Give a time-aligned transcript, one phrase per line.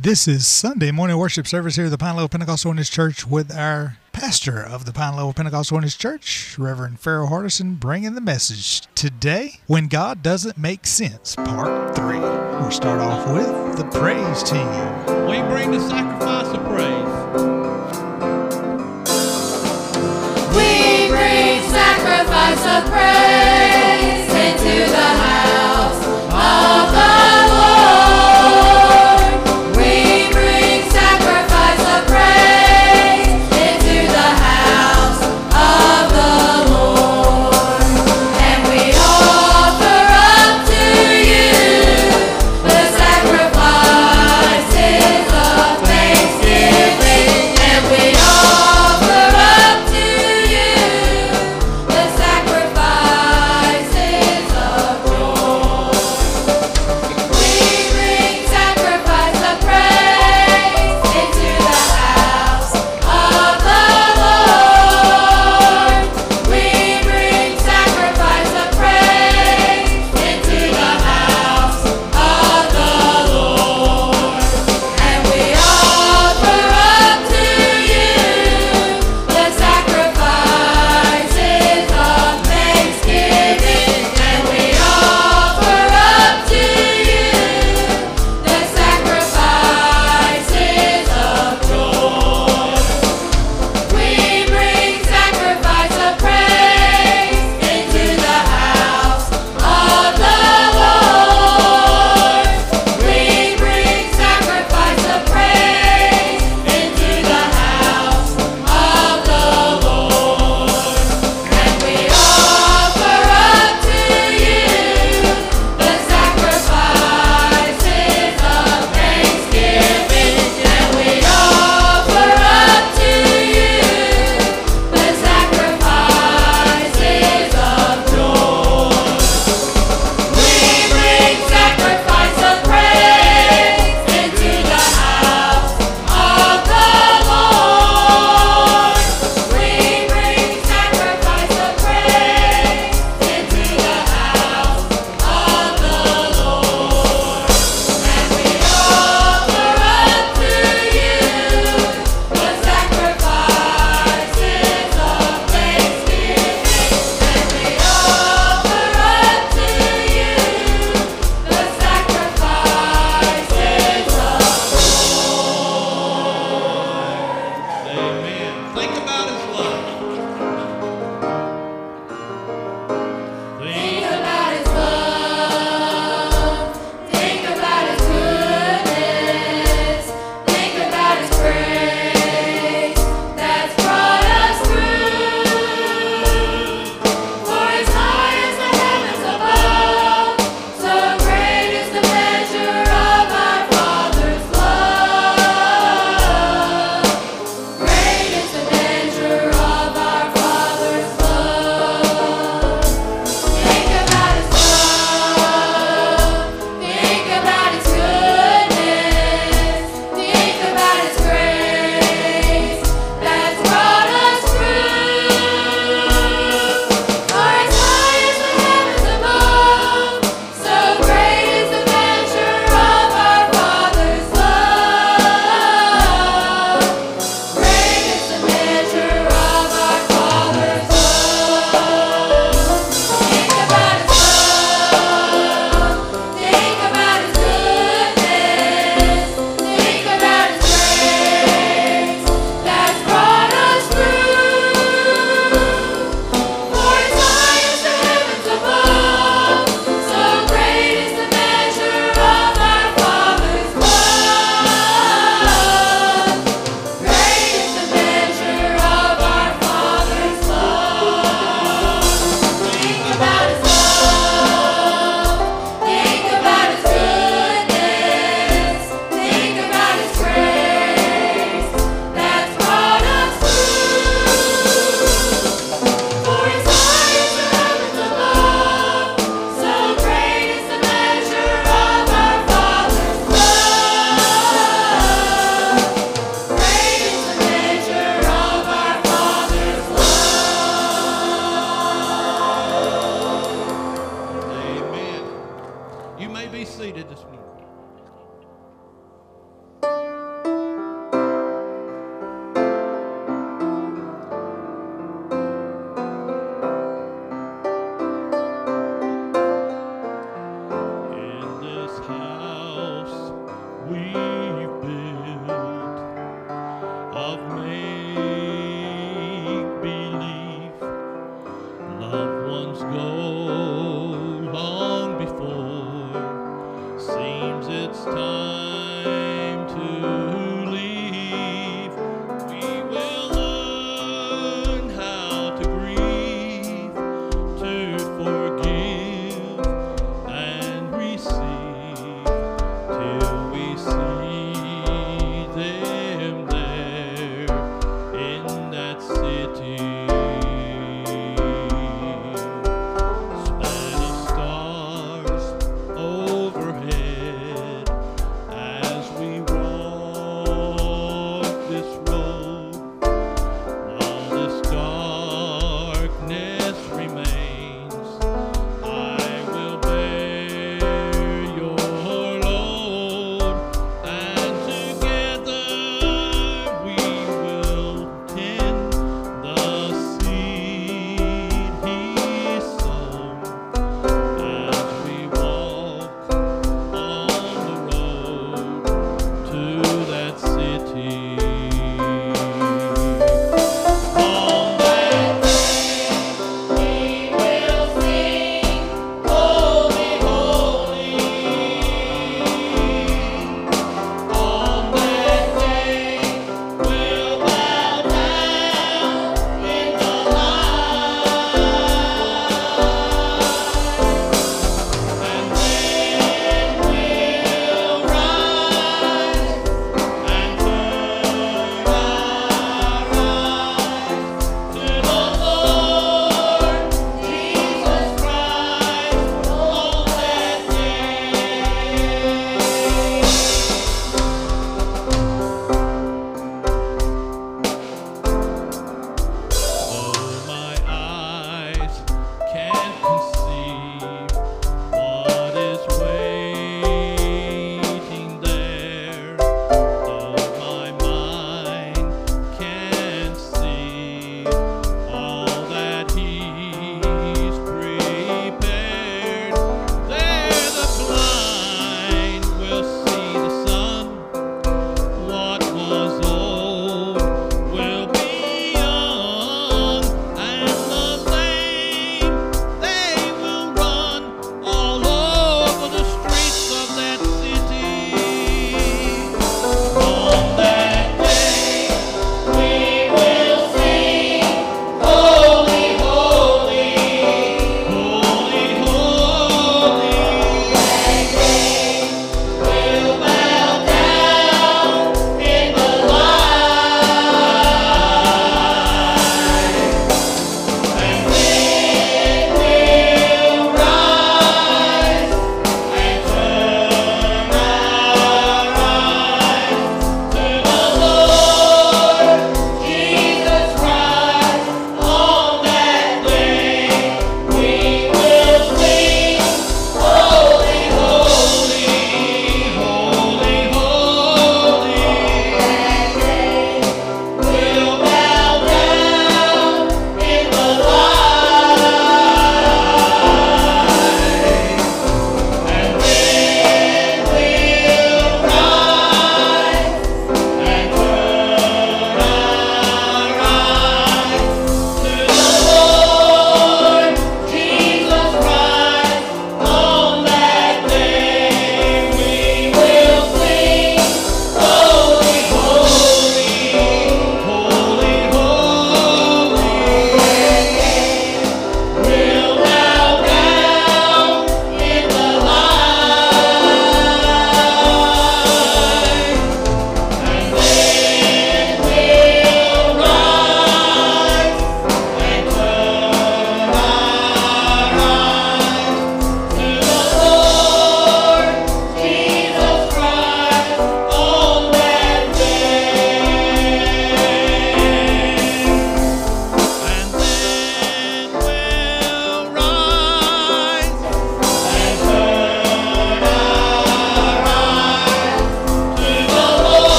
[0.00, 3.50] This is Sunday morning worship service here at the Pine Level Pentecostal Holiness Church with
[3.50, 8.82] our pastor of the Pine Level Pentecostal Holiness Church, Reverend Farrell Hardison, bringing the message
[8.94, 12.20] today When God Doesn't Make Sense, Part 3.
[12.20, 14.68] We'll start off with the praise team.
[15.26, 16.37] We bring the sacrifice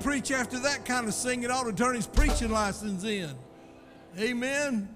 [0.00, 3.34] preach after that kind of singing ought to turn his preaching license in.
[4.18, 4.88] Amen.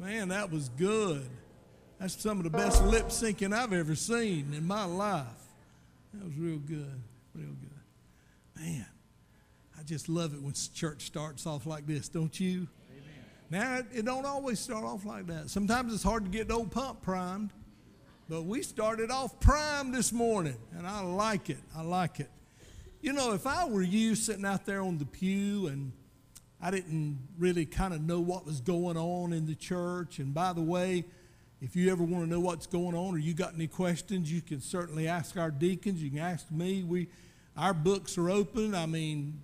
[0.00, 1.28] Man, that was good.
[2.00, 5.26] That's some of the best lip syncing I've ever seen in my life.
[6.12, 7.00] That was real good,
[7.34, 8.60] real good.
[8.60, 8.86] Man,
[9.78, 12.66] I just love it when church starts off like this, don't you?
[13.50, 13.82] Amen.
[13.82, 15.50] Now, it don't always start off like that.
[15.50, 17.50] Sometimes it's hard to get the old pump primed,
[18.28, 21.58] but we started off primed this morning, and I like it.
[21.76, 22.30] I like it.
[23.04, 25.92] You know, if I were you sitting out there on the pew and
[26.58, 30.54] I didn't really kind of know what was going on in the church, and by
[30.54, 31.04] the way,
[31.60, 34.40] if you ever want to know what's going on or you got any questions, you
[34.40, 36.02] can certainly ask our deacons.
[36.02, 36.82] You can ask me.
[36.82, 37.08] We,
[37.58, 38.74] our books are open.
[38.74, 39.42] I mean,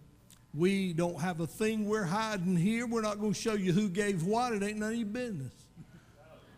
[0.55, 2.87] we don't have a thing we're hiding here.
[2.87, 4.55] We're not going to show you who gave what.
[4.55, 5.53] It ain't none of your business.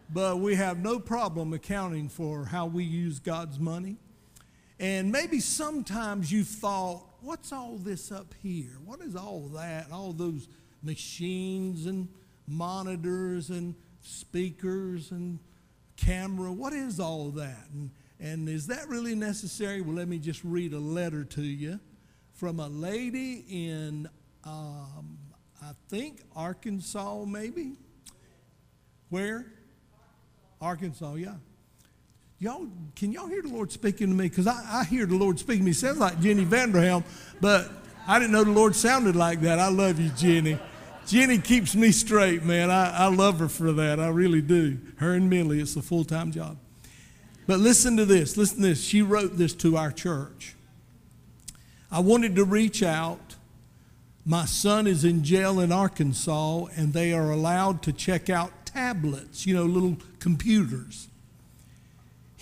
[0.09, 3.97] But we have no problem accounting for how we use God's money.
[4.83, 8.79] And maybe sometimes you've thought, what's all this up here?
[8.85, 9.93] What is all that?
[9.93, 10.49] All those
[10.83, 12.09] machines and
[12.49, 15.39] monitors and speakers and
[15.97, 16.53] camera.
[16.53, 17.69] What is all that?
[17.73, 19.83] And, and is that really necessary?
[19.83, 21.79] Well, let me just read a letter to you
[22.33, 24.09] from a lady in,
[24.43, 25.17] um,
[25.63, 27.77] I think, Arkansas, maybe.
[29.11, 29.47] Where?
[30.61, 31.35] Arkansas, yeah.
[32.43, 34.29] Y'all, can y'all hear the Lord speaking to me?
[34.29, 35.73] Because I, I hear the Lord speaking to me.
[35.73, 37.05] Sounds like Jenny Vanderhelm,
[37.41, 37.71] but
[38.05, 39.61] I didn't know the Lord sounded like that.
[39.61, 40.59] I love you, Jenny.
[41.07, 42.69] Jenny keeps me straight, man.
[42.69, 44.01] I, I love her for that.
[44.01, 44.77] I really do.
[44.97, 46.57] Her and Millie, it's a full time job.
[47.47, 48.37] But listen to this.
[48.37, 48.83] Listen to this.
[48.83, 50.57] She wrote this to our church.
[51.93, 53.37] I wanted to reach out.
[54.27, 59.47] My son is in jail in Arkansas, and they are allowed to check out tablets,
[59.47, 61.07] you know, little computers.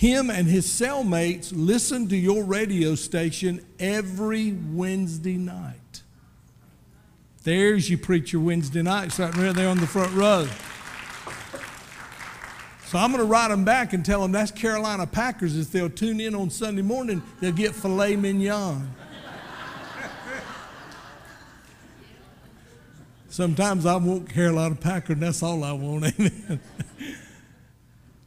[0.00, 6.00] Him and his cellmates listen to your radio station every Wednesday night.
[7.42, 10.48] There's you preacher Wednesday night, sitting right there on the front row.
[12.86, 15.58] So I'm going to write them back and tell them that's Carolina Packers.
[15.58, 18.94] If they'll tune in on Sunday morning, they'll get filet mignon.
[23.28, 26.06] Sometimes I want Carolina Packer, and that's all I want.
[26.18, 26.58] Amen.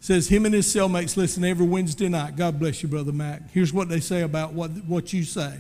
[0.04, 2.36] Says him and his cellmates listen every Wednesday night.
[2.36, 3.50] God bless you, brother Mac.
[3.52, 5.58] Here's what they say about what, what you say.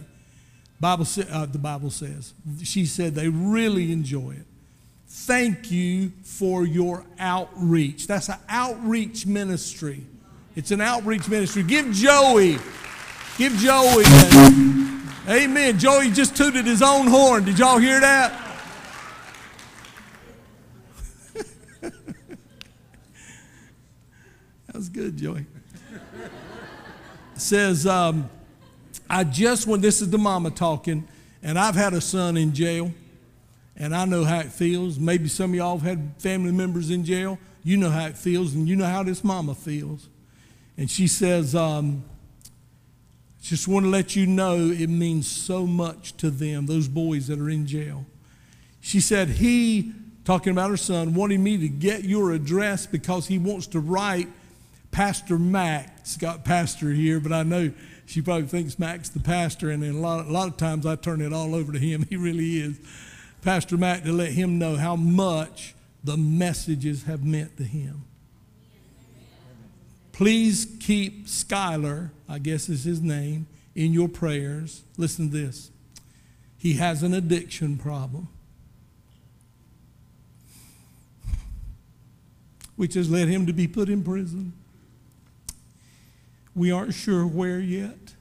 [0.82, 2.34] Bible uh, the Bible says.
[2.62, 4.46] She said they really enjoy it.
[5.08, 8.06] Thank you for your outreach.
[8.06, 10.04] That's an outreach ministry.
[10.58, 11.64] It's an outreach ministry.
[11.64, 12.58] Give Joey,
[13.38, 14.04] give Joey.
[15.30, 15.80] Amen.
[15.80, 17.46] Joey just tooted his own horn.
[17.46, 18.43] Did y'all hear that?
[24.74, 25.46] That was good, Joey.
[27.36, 28.28] says, um,
[29.08, 31.08] I just, when this is the mama talking,
[31.44, 32.92] and I've had a son in jail,
[33.78, 34.98] and I know how it feels.
[34.98, 37.38] Maybe some of y'all have had family members in jail.
[37.64, 40.10] You know how it feels, and you know how this mama feels.
[40.76, 42.04] And she says, um,
[43.44, 47.40] just want to let you know it means so much to them, those boys that
[47.40, 48.08] are in jail.
[48.82, 49.94] She said, He,
[50.26, 54.30] talking about her son, wanted me to get your address because he wants to write
[54.94, 55.90] Pastor Mac.
[56.06, 57.72] Scott Pastor here, but I know
[58.06, 61.22] she probably thinks Mac's the pastor, and a lot, a lot of times I turn
[61.22, 62.04] it all over to him.
[62.10, 62.80] He really is.
[63.42, 68.04] Pastor Mac to let him know how much the messages have meant to him.
[70.12, 74.84] Please keep Skylar, I guess is his name, in your prayers.
[74.98, 75.72] Listen to this.
[76.58, 78.28] He has an addiction problem,
[82.76, 84.54] which has led him to be put in prison.
[86.56, 88.14] We aren't sure where yet.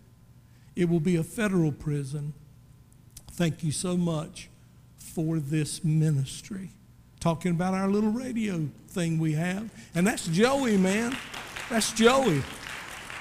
[0.75, 2.33] It will be a federal prison.
[3.33, 4.49] Thank you so much
[4.97, 6.71] for this ministry.
[7.21, 9.71] Talking about our little radio thing we have.
[9.95, 11.17] And that's Joey, man.
[11.69, 12.43] That's Joey.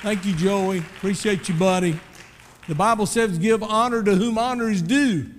[0.01, 0.79] Thank you, Joey.
[0.79, 1.99] Appreciate you, buddy.
[2.67, 5.29] The Bible says give honor to whom honor is due.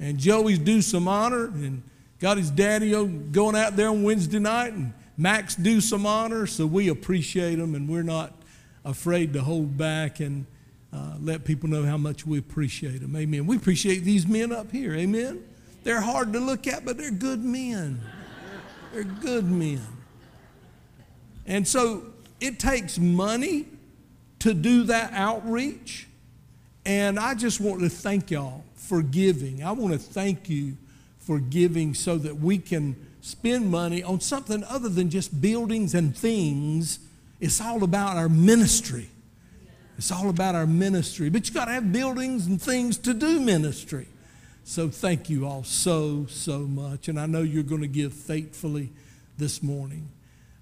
[0.00, 1.82] And Joey's due some honor and
[2.20, 6.64] got his daddy going out there on Wednesday night and Mac's due some honor, so
[6.64, 8.32] we appreciate them and we're not
[8.88, 10.46] afraid to hold back and
[10.92, 13.14] uh, let people know how much we appreciate them.
[13.14, 13.46] Amen.
[13.46, 14.94] We appreciate these men up here.
[14.94, 15.44] Amen.
[15.84, 18.00] They're hard to look at, but they're good men.
[18.92, 19.82] They're good men.
[21.46, 22.04] And so
[22.40, 23.66] it takes money
[24.40, 26.06] to do that outreach.
[26.86, 29.62] And I just want to thank y'all for giving.
[29.62, 30.76] I want to thank you
[31.18, 36.16] for giving so that we can spend money on something other than just buildings and
[36.16, 37.00] things
[37.40, 39.08] it's all about our ministry.
[39.96, 41.28] It's all about our ministry.
[41.28, 44.06] But you got to have buildings and things to do ministry.
[44.64, 47.08] So thank you all so, so much.
[47.08, 48.90] And I know you're going to give faithfully
[49.36, 50.08] this morning.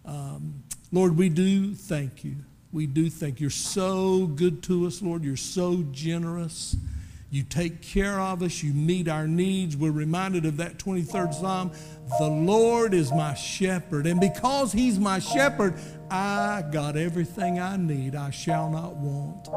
[0.05, 0.63] Um,
[0.93, 2.37] Lord, we do thank you.
[2.73, 3.45] We do thank you.
[3.45, 5.25] You're so good to us, Lord.
[5.25, 6.77] You're so generous.
[7.31, 8.63] You take care of us.
[8.63, 9.77] You meet our needs.
[9.77, 11.73] We're reminded of that 23rd Psalm.
[12.19, 14.07] The Lord is my shepherd.
[14.07, 15.75] And because He's my shepherd,
[16.11, 18.15] I got everything I need.
[18.15, 19.49] I shall not want.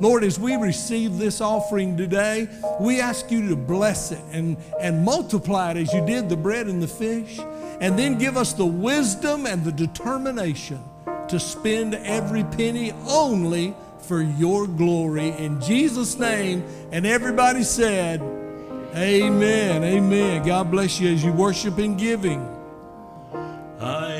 [0.00, 2.48] Lord, as we receive this offering today,
[2.80, 6.66] we ask you to bless it and, and multiply it as you did the bread
[6.66, 7.38] and the fish.
[7.80, 10.82] And then give us the wisdom and the determination
[11.28, 15.28] to spend every penny only for your glory.
[15.28, 16.64] In Jesus' name.
[16.92, 18.20] And everybody said,
[18.94, 19.84] Amen.
[19.84, 20.44] Amen.
[20.44, 22.44] God bless you as you worship in giving.
[23.80, 24.16] I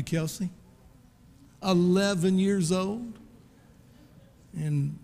[0.00, 0.48] you, Kelsey?
[1.62, 3.18] 11 years old.
[4.56, 4.98] And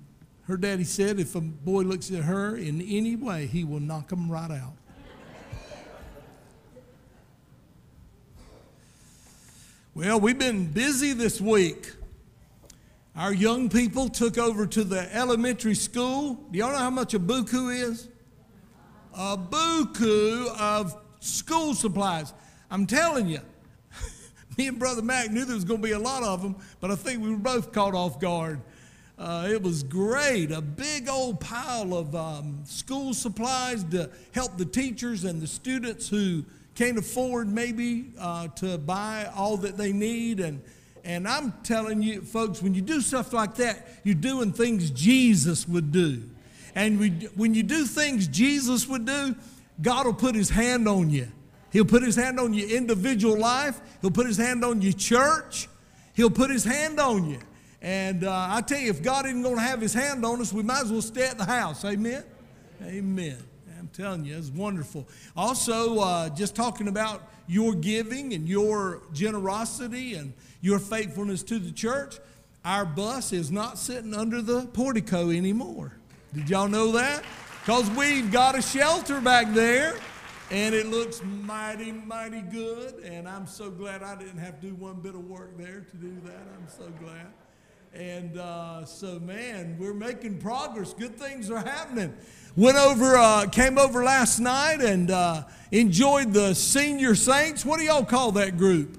[0.45, 4.11] her daddy said if a boy looks at her in any way, he will knock
[4.11, 4.73] him right out.
[9.95, 11.93] Well, we've been busy this week.
[13.17, 16.35] Our young people took over to the elementary school.
[16.51, 18.09] Do y'all know how much a buku is?
[19.15, 22.35] A buku of school supplies.
[22.71, 23.41] I'm telling you,
[24.57, 26.91] me and Brother Mac knew there was going to be a lot of them, but
[26.91, 28.61] I think we were both caught off guard.
[29.19, 30.51] Uh, it was great.
[30.51, 36.09] A big old pile of um, school supplies to help the teachers and the students
[36.09, 40.41] who can't afford maybe uh, to buy all that they need.
[40.41, 40.63] And,
[41.03, 45.67] and I'm telling you, folks, when you do stuff like that, you're doing things Jesus
[45.67, 46.23] would do.
[46.75, 49.35] And we, when you do things Jesus would do,
[49.81, 51.29] God will put his hand on you.
[51.71, 53.81] He'll put his hand on your individual life.
[54.01, 55.69] He'll put his hand on your church.
[56.15, 57.39] He'll put his hand on you.
[57.83, 60.53] And uh, I tell you, if God isn't going to have his hand on us,
[60.53, 61.85] we might as well stay at the house.
[61.85, 62.25] Amen?
[62.83, 63.39] Amen.
[63.79, 65.07] I'm telling you, it's wonderful.
[65.37, 71.71] Also, uh, just talking about your giving and your generosity and your faithfulness to the
[71.71, 72.17] church,
[72.65, 75.93] our bus is not sitting under the portico anymore.
[76.35, 77.23] Did y'all know that?
[77.61, 79.97] Because we've got a shelter back there
[80.51, 82.95] and it looks mighty, mighty good.
[83.05, 85.97] And I'm so glad I didn't have to do one bit of work there to
[85.97, 86.47] do that.
[86.57, 87.33] I'm so glad.
[87.93, 90.93] And uh, so, man, we're making progress.
[90.93, 92.15] Good things are happening.
[92.55, 97.65] Went over, uh, came over last night and uh, enjoyed the senior saints.
[97.65, 98.99] What do y'all call that group?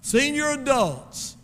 [0.00, 1.36] Senior adults.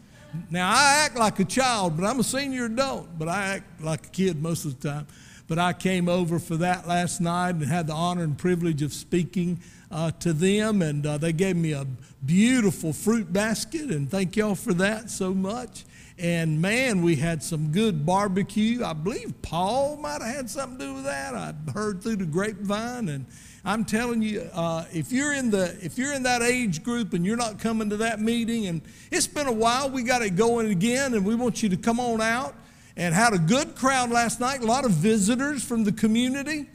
[0.51, 4.07] Now, I act like a child, but I'm a senior adult, but I act like
[4.07, 5.07] a kid most of the time.
[5.51, 8.93] But I came over for that last night and had the honor and privilege of
[8.93, 9.59] speaking
[9.91, 11.89] uh, to them, and uh, they gave me a
[12.25, 15.85] beautiful fruit basket, and thank y'all for that so much.
[16.21, 18.85] And man, we had some good barbecue.
[18.85, 21.35] I believe Paul might have had something to do with that.
[21.35, 23.27] I heard through the grapevine, and
[23.65, 27.27] I'm telling you, uh, if you're in the if you're in that age group and
[27.27, 30.71] you're not coming to that meeting, and it's been a while, we got it going
[30.71, 32.55] again, and we want you to come on out.
[32.97, 34.63] And had a good crowd last night.
[34.63, 36.67] A lot of visitors from the community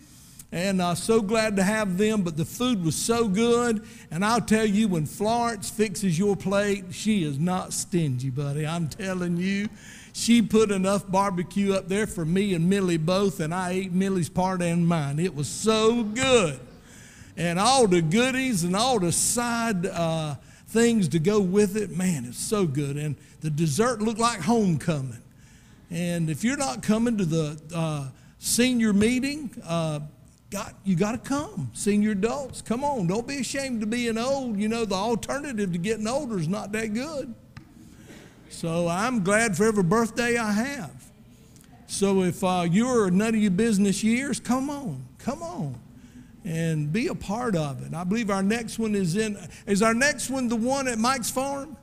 [0.55, 2.21] and uh, so glad to have them.
[2.21, 3.85] But the food was so good.
[4.09, 8.65] And I'll tell you, when Florence fixes your plate, she is not stingy, buddy.
[8.65, 9.67] I'm telling you.
[10.13, 14.29] She put enough barbecue up there for me and Millie both, and I ate Millie's
[14.29, 15.19] part and mine.
[15.19, 16.57] It was so good.
[17.35, 20.35] And all the goodies and all the side uh,
[20.69, 22.95] things to go with it, man, it's so good.
[22.95, 25.21] And the dessert looked like homecoming.
[25.91, 28.07] And if you're not coming to the uh,
[28.39, 29.99] senior meeting, uh,
[30.49, 31.69] got, you got to come.
[31.73, 33.07] Senior adults, come on.
[33.07, 34.57] Don't be ashamed of being old.
[34.57, 37.33] You know, the alternative to getting older is not that good.
[38.49, 41.05] So I'm glad for every birthday I have.
[41.87, 45.75] So if uh, you're none of your business years, come on, come on,
[46.43, 47.93] and be a part of it.
[47.93, 49.37] I believe our next one is in.
[49.67, 51.77] Is our next one the one at Mike's Farm?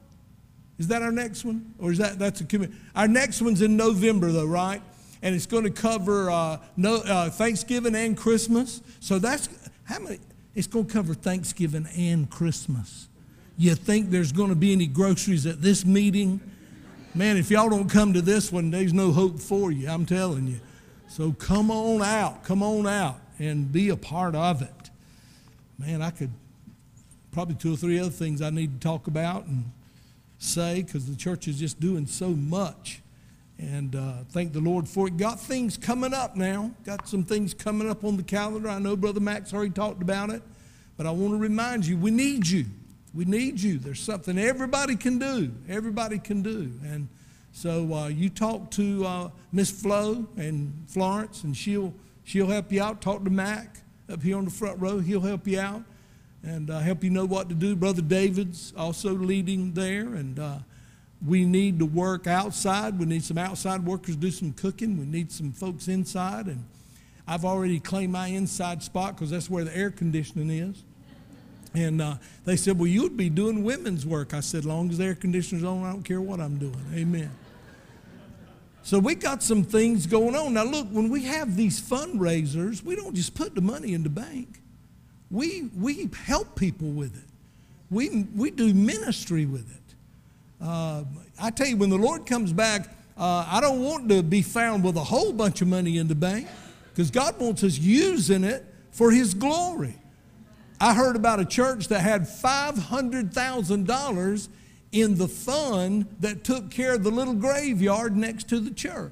[0.83, 2.81] Is that our next one, or is that that's a commitment?
[2.95, 4.83] Our next one's in November, though, right?
[5.23, 8.83] and it's going to cover uh, no, uh, Thanksgiving and Christmas.
[9.01, 9.49] So that's
[9.85, 10.19] how many?
[10.55, 13.09] It's going to cover Thanksgiving and Christmas.
[13.57, 16.41] You think there's going to be any groceries at this meeting?
[17.15, 20.49] Man, if y'all don't come to this one, there's no hope for you, I'm telling
[20.49, 20.61] you.
[21.09, 24.91] So come on out, come on out and be a part of it.
[25.79, 26.31] Man, I could
[27.31, 29.71] probably two or three other things I need to talk about and
[30.43, 33.01] say because the church is just doing so much.
[33.59, 35.17] And uh, thank the Lord for it.
[35.17, 36.73] Got things coming up now.
[36.85, 38.69] Got some things coming up on the calendar.
[38.69, 40.43] I know Brother Mac's already talked about it,
[40.97, 42.67] but I want to remind you we need you.
[43.15, 43.79] We need you.
[43.79, 45.53] There's something everybody can do.
[45.69, 46.73] Everybody can do.
[46.85, 47.09] And
[47.53, 52.83] so uh, you talk to uh, Miss Flo and Florence, and she'll she'll help you
[52.83, 53.01] out.
[53.01, 53.77] Talk to Mac
[54.11, 54.99] up here on the front row.
[54.99, 55.83] He'll help you out
[56.43, 57.77] and uh, help you know what to do.
[57.77, 60.59] Brother David's also leading there, and uh,
[61.25, 62.99] we need to work outside.
[62.99, 64.99] We need some outside workers to do some cooking.
[64.99, 66.47] We need some folks inside.
[66.47, 66.65] And
[67.27, 70.83] I've already claimed my inside spot because that's where the air conditioning is.
[71.75, 74.35] And uh, they said, Well, you would be doing women's work.
[74.35, 76.85] I said, Long as the air conditioner's on, I don't care what I'm doing.
[76.93, 77.31] Amen.
[78.83, 80.55] So we got some things going on.
[80.55, 84.09] Now, look, when we have these fundraisers, we don't just put the money in the
[84.09, 84.61] bank,
[85.33, 87.29] we, we help people with it,
[87.91, 89.81] we, we do ministry with it.
[90.65, 91.03] Uh,
[91.41, 94.85] I tell you, when the Lord comes back, uh, I don't want to be found
[94.85, 96.47] with a whole bunch of money in the bank
[96.91, 99.97] because God wants us using it for His glory.
[100.81, 104.49] I heard about a church that had $500,000
[104.93, 109.11] in the fund that took care of the little graveyard next to the church.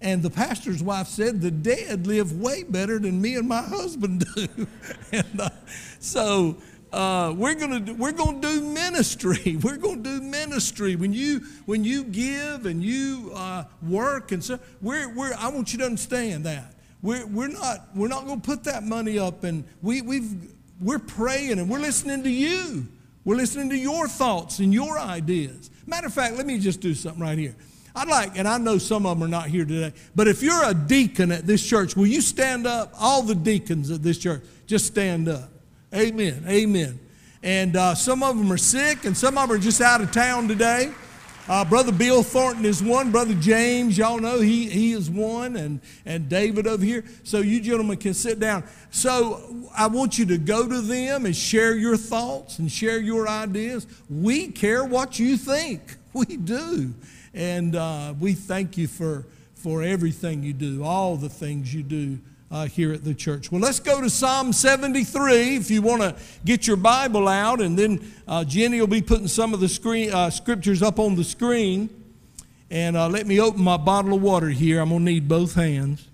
[0.00, 4.26] And the pastor's wife said, The dead live way better than me and my husband
[4.34, 4.66] do.
[5.12, 5.48] and uh,
[5.98, 6.56] so
[6.92, 9.56] uh, we're going to we're going to do ministry.
[9.62, 14.42] We're going to do ministry when you when you give and you uh, work and
[14.42, 18.40] so we're, we're I want you to understand that we're, we're not we're not going
[18.40, 20.32] to put that money up and we we've
[20.80, 22.86] we're praying and we're listening to you.
[23.24, 25.70] We're listening to your thoughts and your ideas.
[25.86, 27.56] Matter of fact, let me just do something right here.
[27.96, 30.64] I'd like, and I know some of them are not here today, but if you're
[30.64, 32.92] a deacon at this church, will you stand up?
[33.00, 35.48] All the deacons at this church, just stand up.
[35.94, 36.44] Amen.
[36.46, 37.00] Amen.
[37.42, 40.12] And uh, some of them are sick, and some of them are just out of
[40.12, 40.92] town today.
[41.48, 43.12] Uh, Brother Bill Thornton is one.
[43.12, 47.02] Brother James, y'all know he, he is one, and, and David over here.
[47.24, 48.64] So you gentlemen can sit down.
[48.90, 53.26] So I want you to go to them and share your thoughts and share your
[53.26, 53.86] ideas.
[54.10, 55.80] We care what you think.
[56.16, 56.94] We do.
[57.36, 62.18] And uh, we thank you for, for everything you do, all the things you do
[62.50, 63.52] uh, here at the church.
[63.52, 66.16] Well, let's go to Psalm 73 if you want to
[66.46, 70.14] get your Bible out, and then uh, Jenny will be putting some of the screen,
[70.14, 71.90] uh, scriptures up on the screen.
[72.70, 74.80] And uh, let me open my bottle of water here.
[74.80, 76.08] I'm going to need both hands.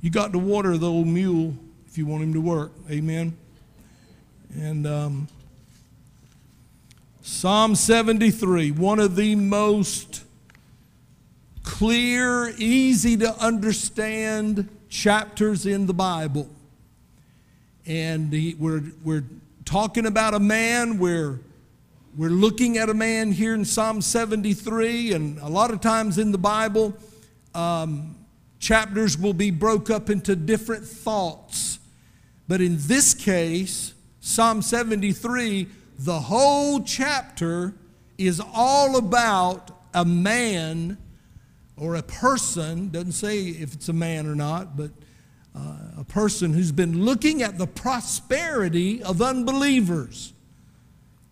[0.00, 1.54] You got to water the old mule
[1.86, 2.72] if you want him to work.
[2.90, 3.36] Amen.
[4.54, 5.28] And um,
[7.22, 10.24] Psalm 73, one of the most
[11.62, 16.50] clear, easy to understand chapters in the Bible.
[17.86, 19.24] And he, we're, we're
[19.64, 21.40] talking about a man, we're,
[22.14, 26.30] we're looking at a man here in Psalm 73, and a lot of times in
[26.30, 26.94] the Bible,
[27.54, 28.16] um,
[28.58, 31.78] chapters will be broke up into different thoughts.
[32.48, 33.94] But in this case,
[34.24, 35.66] Psalm 73,
[35.98, 37.74] the whole chapter
[38.16, 40.96] is all about a man
[41.76, 44.92] or a person, doesn't say if it's a man or not, but
[45.56, 50.32] uh, a person who's been looking at the prosperity of unbelievers.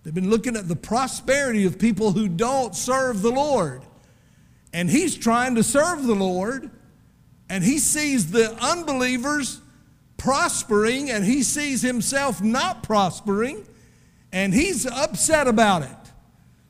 [0.03, 3.82] They've been looking at the prosperity of people who don't serve the Lord.
[4.72, 6.68] And he's trying to serve the Lord,
[7.49, 9.60] and he sees the unbelievers
[10.21, 13.66] prospering and he sees himself not prospering
[14.33, 15.97] and he's upset about it.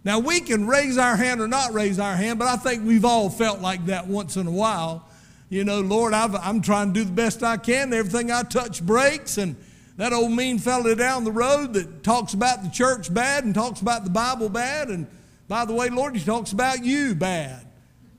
[0.04, 3.04] Now, we can raise our hand or not raise our hand, but I think we've
[3.04, 5.04] all felt like that once in a while.
[5.48, 7.92] You know, Lord, i am trying to do the best I can.
[7.92, 9.36] Everything I touch breaks.
[9.36, 9.56] And
[9.96, 13.80] that old mean fella down the road that talks about the church bad and talks
[13.80, 14.90] about the Bible bad.
[14.90, 15.08] And
[15.48, 17.66] by the way, Lord, he talks about you bad.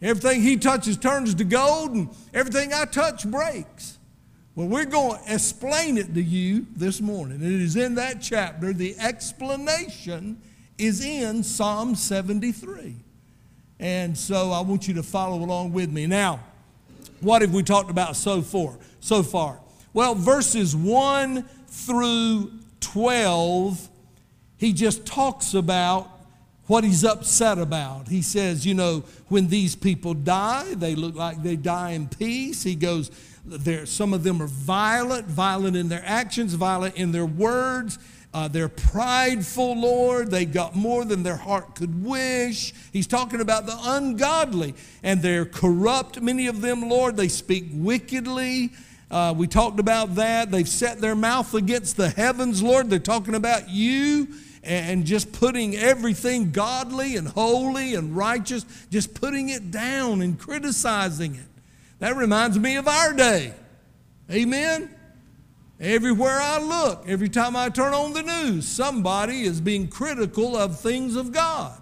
[0.02, 3.98] Everything he touches turns to gold, and everything I touch breaks.
[4.54, 7.42] Well, we're going to explain it to you this morning.
[7.42, 8.74] It is in that chapter.
[8.74, 10.42] The explanation
[10.78, 12.96] is in Psalm 73.
[13.80, 16.06] And so I want you to follow along with me.
[16.06, 16.42] Now,
[17.22, 18.78] what have we talked about so far?
[19.00, 19.58] So far?
[19.94, 23.90] Well, verses 1 through 12,
[24.58, 26.10] he just talks about
[26.68, 28.10] what he's upset about.
[28.10, 32.64] He says, you know, when these people die, they look like they die in peace.
[32.64, 33.12] He goes,
[33.86, 37.98] some of them are violent, violent in their actions, violent in their words.
[38.34, 40.32] Uh, they're prideful, Lord.
[40.32, 42.74] They got more than their heart could wish.
[42.94, 44.74] He's talking about the ungodly.
[45.04, 47.18] And they're corrupt, many of them, Lord.
[47.18, 48.72] They speak wickedly.
[49.10, 50.50] Uh, we talked about that.
[50.50, 52.90] They've set their mouth against the heavens, Lord.
[52.90, 54.30] They're talking about you
[54.64, 61.36] and just putting everything godly and holy and righteous, just putting it down and criticizing
[61.36, 61.51] it.
[62.02, 63.54] That reminds me of our day.
[64.32, 64.90] Amen?
[65.80, 70.80] Everywhere I look, every time I turn on the news, somebody is being critical of
[70.80, 71.80] things of God,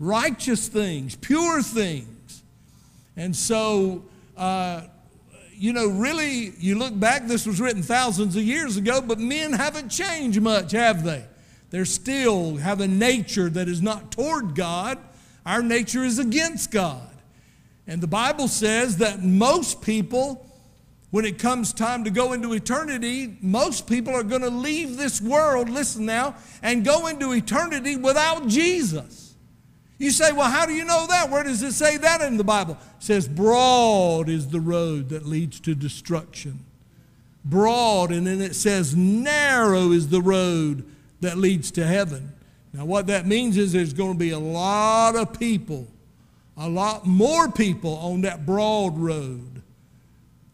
[0.00, 2.42] righteous things, pure things.
[3.16, 4.02] And so,
[4.36, 4.82] uh,
[5.52, 9.52] you know, really, you look back, this was written thousands of years ago, but men
[9.52, 11.24] haven't changed much, have they?
[11.70, 14.98] They still have a nature that is not toward God.
[15.46, 17.11] Our nature is against God.
[17.86, 20.46] And the Bible says that most people,
[21.10, 25.20] when it comes time to go into eternity, most people are going to leave this
[25.20, 29.34] world, listen now, and go into eternity without Jesus.
[29.98, 31.30] You say, well, how do you know that?
[31.30, 32.74] Where does it say that in the Bible?
[32.74, 36.64] It says, broad is the road that leads to destruction.
[37.44, 40.84] broad, and then it says narrow is the road
[41.20, 42.32] that leads to heaven.
[42.72, 45.86] Now, what that means is there's going to be a lot of people,
[46.56, 49.62] a lot more people on that broad road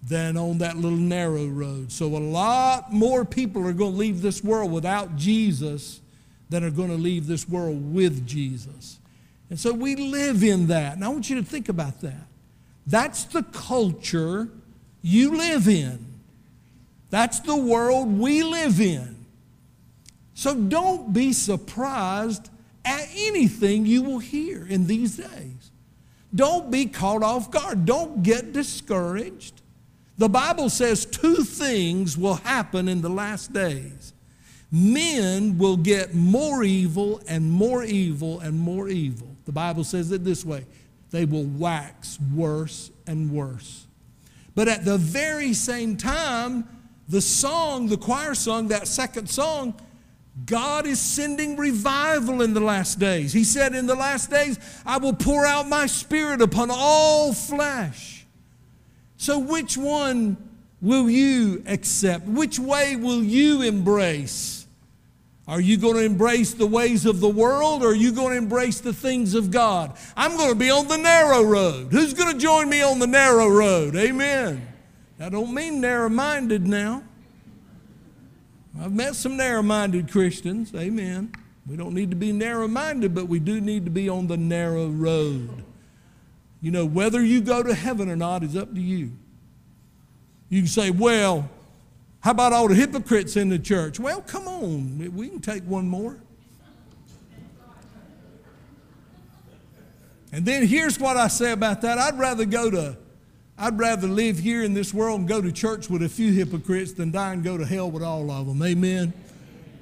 [0.02, 1.90] than on that little narrow road.
[1.92, 6.00] So, a lot more people are going to leave this world without Jesus
[6.50, 8.98] than are going to leave this world with Jesus.
[9.50, 10.94] And so we live in that.
[10.94, 12.26] And I want you to think about that.
[12.86, 14.48] That's the culture
[15.02, 16.04] you live in.
[17.10, 19.16] That's the world we live in.
[20.34, 22.50] So don't be surprised
[22.84, 25.57] at anything you will hear in these days.
[26.34, 27.84] Don't be caught off guard.
[27.84, 29.62] Don't get discouraged.
[30.18, 34.12] The Bible says two things will happen in the last days
[34.70, 39.28] men will get more evil and more evil and more evil.
[39.46, 40.66] The Bible says it this way
[41.10, 43.86] they will wax worse and worse.
[44.54, 46.68] But at the very same time,
[47.08, 49.74] the song, the choir song, that second song,
[50.46, 53.32] God is sending revival in the last days.
[53.32, 58.26] He said, In the last days, I will pour out my spirit upon all flesh.
[59.16, 60.36] So, which one
[60.80, 62.26] will you accept?
[62.26, 64.66] Which way will you embrace?
[65.48, 68.36] Are you going to embrace the ways of the world or are you going to
[68.36, 69.96] embrace the things of God?
[70.14, 71.88] I'm going to be on the narrow road.
[71.90, 73.96] Who's going to join me on the narrow road?
[73.96, 74.68] Amen.
[75.18, 77.02] I don't mean narrow minded now.
[78.80, 80.72] I've met some narrow minded Christians.
[80.74, 81.32] Amen.
[81.66, 84.36] We don't need to be narrow minded, but we do need to be on the
[84.36, 85.64] narrow road.
[86.60, 89.12] You know, whether you go to heaven or not is up to you.
[90.48, 91.48] You can say, well,
[92.20, 94.00] how about all the hypocrites in the church?
[94.00, 96.18] Well, come on, we can take one more.
[100.32, 101.98] And then here's what I say about that.
[101.98, 102.96] I'd rather go to
[103.58, 106.92] I'd rather live here in this world and go to church with a few hypocrites
[106.92, 108.62] than die and go to hell with all of them.
[108.62, 109.12] Amen.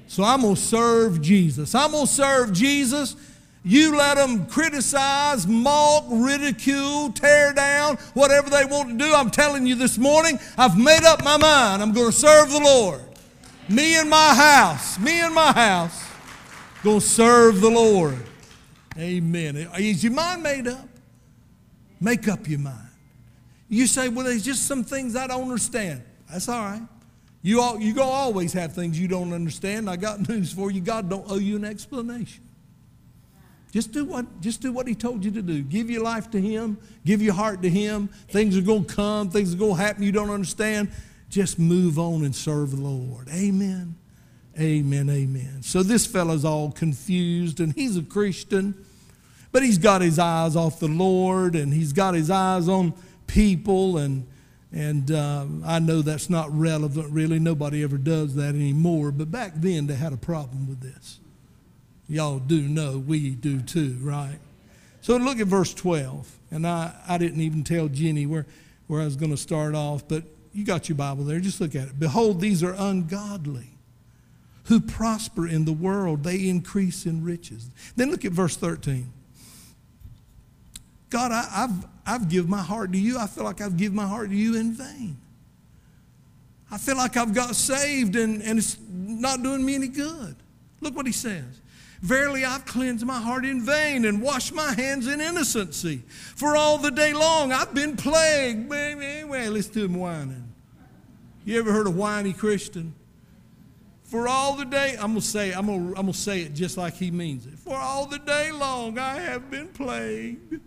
[0.09, 1.75] So I'm going to serve Jesus.
[1.75, 3.17] I'm going to serve Jesus.
[3.65, 9.13] You let them criticize, mock, ridicule, tear down, whatever they want to do.
[9.13, 11.83] I'm telling you this morning, I've made up my mind.
[11.83, 13.03] I'm going to serve the Lord.
[13.69, 16.03] Me and my house, me and my house,
[16.85, 18.17] going to serve the Lord.
[18.97, 19.57] Amen.
[19.77, 20.89] Is your mind made up?
[22.01, 22.86] Make up your mind.
[23.69, 26.03] You say, well, there's just some things I don't understand.
[26.31, 26.83] That's all right.
[27.43, 29.89] You, all, you going always have things you don't understand.
[29.89, 30.81] I got news for you.
[30.81, 32.43] God don't owe you an explanation.
[33.73, 35.63] Just do what, just do what he told you to do.
[35.63, 36.79] Give your life to him.
[37.05, 38.09] Give your heart to him.
[38.29, 39.31] Things are going to come.
[39.31, 40.91] Things are going to happen you don't understand.
[41.29, 43.29] Just move on and serve the Lord.
[43.29, 43.95] Amen.
[44.59, 45.11] Amen.
[45.11, 45.59] Amen.
[45.63, 48.75] So this fellow's all confused, and he's a Christian,
[49.53, 52.95] but he's got his eyes off the Lord, and he's got his eyes on
[53.27, 54.27] people and
[54.73, 57.39] and um, I know that's not relevant really.
[57.39, 59.11] Nobody ever does that anymore.
[59.11, 61.19] But back then they had a problem with this.
[62.09, 64.39] Y'all do know we do too, right?
[65.01, 66.31] So look at verse 12.
[66.51, 68.45] And I, I didn't even tell Jenny where,
[68.87, 71.41] where I was going to start off, but you got your Bible there.
[71.41, 71.99] Just look at it.
[71.99, 73.77] Behold, these are ungodly
[74.67, 77.71] who prosper in the world, they increase in riches.
[77.95, 79.13] Then look at verse 13.
[81.11, 83.19] God, I, have I've given my heart to you.
[83.19, 85.19] I feel like I've given my heart to you in vain.
[86.71, 90.37] I feel like I've got saved and, and it's not doing me any good.
[90.81, 91.61] Look what he says.
[92.03, 96.03] Verily, I've cleansed my heart in vain and washed my hands in innocency.
[96.09, 98.69] For all the day long, I've been plagued.
[98.69, 100.53] Well, listen to him whining.
[101.45, 102.95] You ever heard a whiny Christian?
[104.03, 106.95] For all the day, I'm gonna say, I'm gonna, I'm gonna say it just like
[106.95, 107.59] he means it.
[107.59, 110.61] For all the day long, I have been plagued.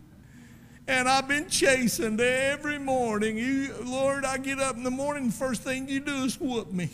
[0.90, 3.38] And I've been chasing every morning.
[3.38, 6.90] You, Lord, I get up in the morning, first thing you do is whoop me.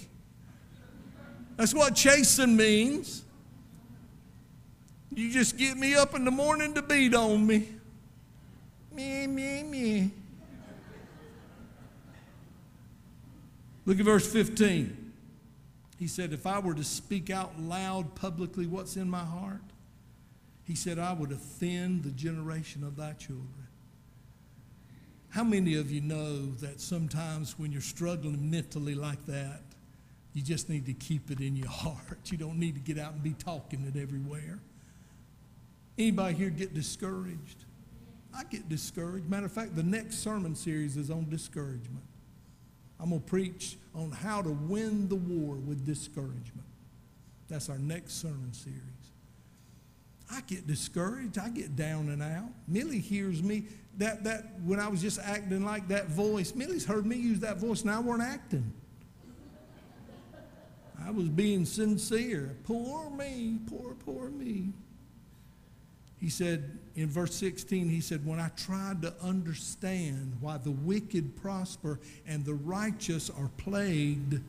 [1.56, 3.24] That's what chasing means.
[5.14, 7.70] You just get me up in the morning to beat on me.
[8.94, 10.12] Me, me, me.
[13.86, 15.14] Look at verse 15.
[15.98, 19.62] He said, If I were to speak out loud publicly what's in my heart,
[20.66, 23.65] he said, I would offend the generation of thy children.
[25.36, 29.64] How many of you know that sometimes when you're struggling mentally like that,
[30.32, 32.32] you just need to keep it in your heart?
[32.32, 34.60] You don't need to get out and be talking it everywhere.
[35.98, 37.66] Anybody here get discouraged?
[38.34, 39.30] I get discouraged.
[39.30, 42.06] Matter of fact, the next sermon series is on discouragement.
[42.98, 46.66] I'm going to preach on how to win the war with discouragement.
[47.50, 48.80] That's our next sermon series.
[50.32, 51.38] I get discouraged.
[51.38, 52.50] I get down and out.
[52.70, 53.66] Millie hears me
[53.98, 57.58] that, that when I was just acting like that voice, Millie's heard me use that
[57.58, 58.72] voice and I weren't acting.
[61.06, 62.56] I was being sincere.
[62.64, 64.70] Poor me, poor, poor me.
[66.20, 71.36] He said in verse 16, he said, When I tried to understand why the wicked
[71.36, 74.40] prosper and the righteous are plagued,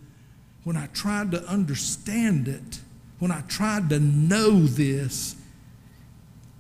[0.65, 2.81] when I tried to understand it,
[3.19, 5.37] when I tried to know this,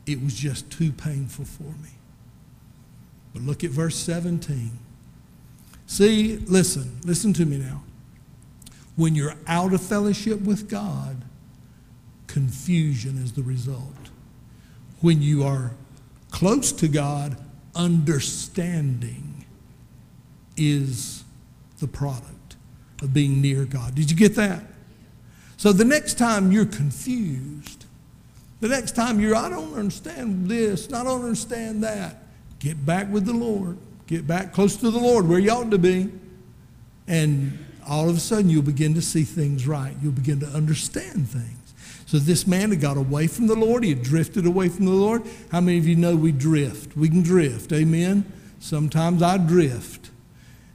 [0.07, 1.96] it was just too painful for me.
[3.37, 4.71] But look at verse 17.
[5.87, 7.83] See, listen, listen to me now.
[8.97, 11.23] When you're out of fellowship with God,
[12.29, 14.09] confusion is the result.
[15.03, 15.73] When you are
[16.31, 17.37] close to God,
[17.75, 19.45] understanding
[20.57, 21.23] is
[21.79, 22.57] the product
[23.03, 23.95] of being near God.
[23.95, 24.63] Did you get that?
[25.59, 27.85] So the next time you're confused,
[28.61, 32.23] the next time you're, I don't understand this, I don't understand that,
[32.59, 33.79] get back with the Lord.
[34.07, 36.11] Get back close to the Lord where you ought to be.
[37.09, 39.95] And all of a sudden you'll begin to see things right.
[40.03, 41.75] You'll begin to understand things.
[42.07, 43.83] So this man had got away from the Lord.
[43.83, 45.23] He had drifted away from the Lord.
[45.51, 46.97] How many of you know we drift?
[46.97, 47.73] We can drift.
[47.73, 48.31] Amen.
[48.61, 50.11] Sometimes I drift.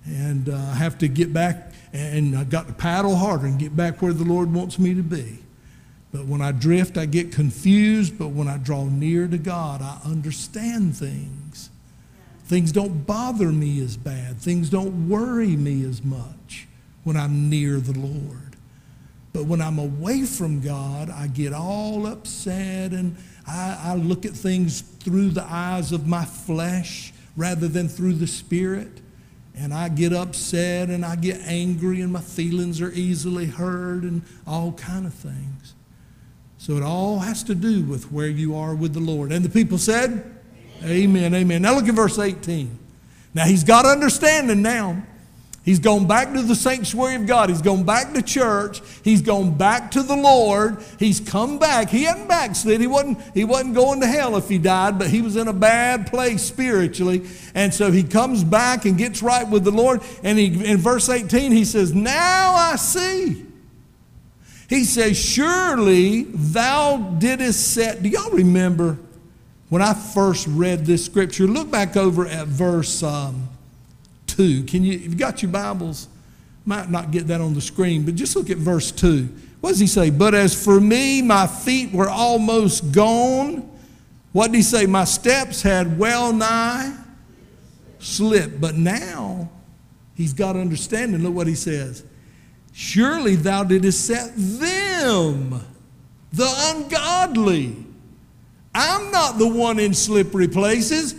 [0.05, 3.75] And uh, I have to get back and I got to paddle harder and get
[3.75, 5.39] back where the Lord wants me to be.
[6.11, 8.17] But when I drift, I get confused.
[8.17, 11.40] But when I draw near to God, I understand things.
[12.51, 14.37] Things don't bother me as bad.
[14.37, 16.67] Things don't worry me as much
[17.05, 18.57] when I'm near the Lord.
[19.31, 23.15] But when I'm away from God, I get all upset and
[23.47, 28.27] I, I, look at things through the eyes of my flesh rather than through the
[28.27, 28.99] Spirit.
[29.55, 34.23] And I get upset and I get angry and my feelings are easily hurt and
[34.45, 35.73] all kind of things.
[36.57, 39.31] So it all has to do with where you are with the Lord.
[39.31, 40.39] And the people said,
[40.83, 41.61] Amen, amen.
[41.61, 42.79] Now look at verse 18.
[43.33, 45.03] Now he's got understanding now.
[45.63, 47.49] He's gone back to the sanctuary of God.
[47.49, 48.81] He's gone back to church.
[49.03, 50.83] He's gone back to the Lord.
[50.97, 51.89] He's come back.
[51.89, 52.81] He hadn't backslid.
[52.81, 55.53] He wasn't, he wasn't going to hell if he died, but he was in a
[55.53, 57.27] bad place spiritually.
[57.53, 60.01] And so he comes back and gets right with the Lord.
[60.23, 63.45] And he, in verse 18, he says, Now I see.
[64.67, 68.01] He says, Surely thou didst set.
[68.01, 68.97] Do y'all remember
[69.71, 71.47] when I first read this scripture?
[71.47, 73.01] Look back over at verse.
[73.01, 73.49] Um,
[74.31, 74.63] 2.
[74.63, 76.07] Can you, if you got your Bibles,
[76.65, 79.27] might not get that on the screen, but just look at verse 2.
[79.59, 80.09] What does he say?
[80.09, 83.69] But as for me, my feet were almost gone.
[84.31, 84.85] What did he say?
[84.85, 86.95] My steps had well nigh
[87.99, 88.59] slipped.
[88.59, 89.49] But now
[90.15, 91.21] he's got understanding.
[91.21, 92.03] Look what he says.
[92.73, 95.61] Surely thou didst set them,
[96.31, 97.75] the ungodly.
[98.73, 101.15] I'm not the one in slippery places.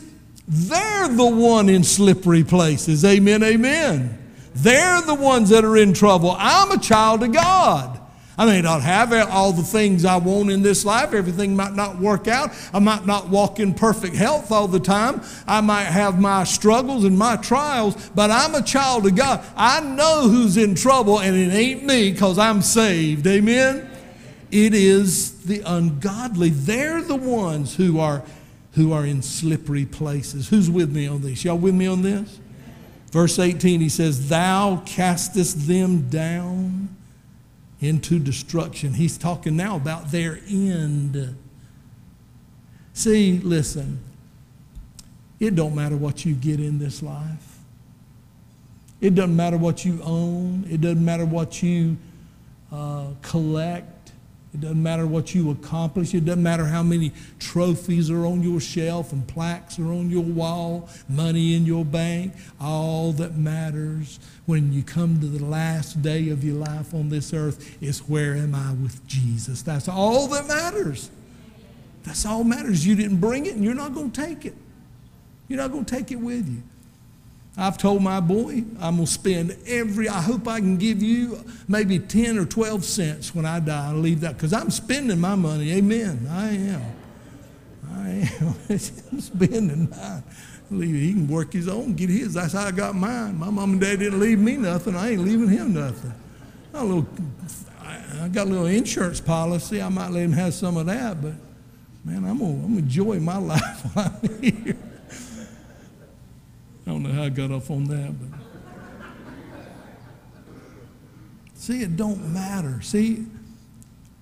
[0.49, 3.05] They're the one in slippery places.
[3.05, 4.19] Amen, amen.
[4.55, 6.35] They're the ones that are in trouble.
[6.39, 8.01] I'm a child of God.
[8.39, 11.13] I may not have all the things I want in this life.
[11.13, 12.51] Everything might not work out.
[12.73, 15.23] I might not walk in perfect health all the time.
[15.47, 19.45] I might have my struggles and my trials, but I'm a child of God.
[19.55, 23.27] I know who's in trouble, and it ain't me because I'm saved.
[23.27, 23.89] Amen?
[24.53, 26.51] It is the ungodly.
[26.51, 28.23] They're the ones who are
[28.75, 30.49] who are in slippery places.
[30.49, 31.45] Who's with me on this?
[31.45, 32.39] Y'all with me on this?
[33.11, 36.97] Verse 18, he says, Thou castest them down
[37.81, 38.95] into destruction.
[38.95, 41.37] He's talking now about their end.
[42.95, 43.99] See, listen,
[45.39, 47.59] it don't matter what you get in this life.
[49.03, 50.65] It doesn't matter what you own.
[50.71, 51.99] It doesn't matter what you
[52.71, 53.92] uh, collect.
[54.55, 56.13] It doesn't matter what you accomplish.
[56.13, 60.23] It doesn't matter how many trophies are on your shelf and plaques are on your
[60.23, 62.35] wall, money in your bank.
[62.61, 67.33] All that matters when you come to the last day of your life on this
[67.33, 69.63] earth is where am I with Jesus?
[69.63, 71.11] That's all that matters.
[72.03, 72.87] That's all matters.
[72.87, 74.57] You didn't bring it and you're not going to take it.
[75.49, 76.63] You're not going to take it with you.
[77.57, 81.45] I've told my boy I'm going to spend every, I hope I can give you
[81.69, 83.89] maybe 10 or 12 cents when I die.
[83.89, 85.71] I'll leave that because I'm spending my money.
[85.73, 86.27] Amen.
[86.31, 86.83] I am.
[87.95, 88.55] I am.
[88.71, 90.23] I'm spending mine.
[90.71, 92.33] He can work his own, get his.
[92.33, 93.39] That's how I got mine.
[93.39, 94.97] My mom and dad didn't leave me nothing.
[94.97, 96.15] I ain't leaving him nothing.
[96.73, 97.07] A little,
[98.19, 99.83] I got a little insurance policy.
[99.83, 101.35] I might let him have some of that, but
[102.07, 104.77] man, I'm going to enjoy my life while I'm here.
[106.87, 108.39] I don't know how I got off on that, but
[111.55, 112.81] see, it don't matter.
[112.83, 113.25] See,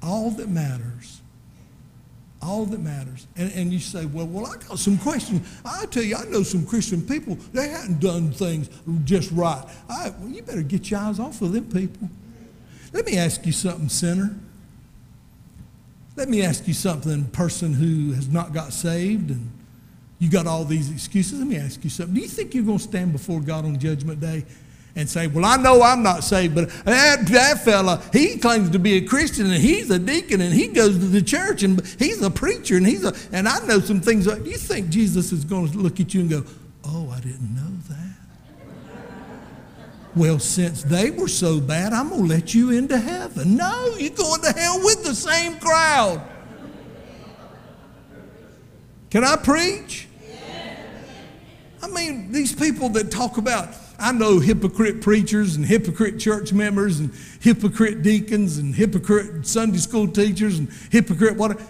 [0.02, 1.22] all that matters,
[2.42, 3.26] all that matters.
[3.36, 5.46] And, and you say, well, well, I got some questions.
[5.64, 7.36] I tell you, I know some Christian people.
[7.52, 8.68] They hadn't done things
[9.04, 9.64] just right.
[9.88, 12.10] I, well, you better get your eyes off of them people.
[12.92, 14.36] Let me ask you something, sinner.
[16.16, 19.50] Let me ask you something, person who has not got saved and
[20.20, 21.38] you got all these excuses.
[21.38, 22.14] Let me ask you something.
[22.14, 24.44] Do you think you're going to stand before God on Judgment Day
[24.94, 28.78] and say, Well, I know I'm not saved, but that, that fella, he claims to
[28.78, 32.20] be a Christian and he's a deacon and he goes to the church and he's
[32.20, 34.26] a preacher and he's a, and I know some things.
[34.26, 36.44] Do you think Jesus is going to look at you and go,
[36.84, 37.96] Oh, I didn't know that?
[40.14, 43.56] Well, since they were so bad, I'm going to let you into heaven.
[43.56, 46.20] No, you're going to hell with the same crowd.
[49.08, 50.08] Can I preach?
[51.82, 53.68] I mean, these people that talk about,
[53.98, 60.08] I know hypocrite preachers and hypocrite church members and hypocrite deacons and hypocrite Sunday school
[60.08, 61.64] teachers and hypocrite whatever.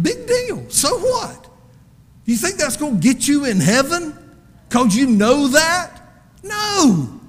[0.00, 0.68] Big deal.
[0.70, 1.50] So what?
[2.24, 4.16] You think that's going to get you in heaven
[4.68, 6.00] because you know that?
[6.42, 7.20] No.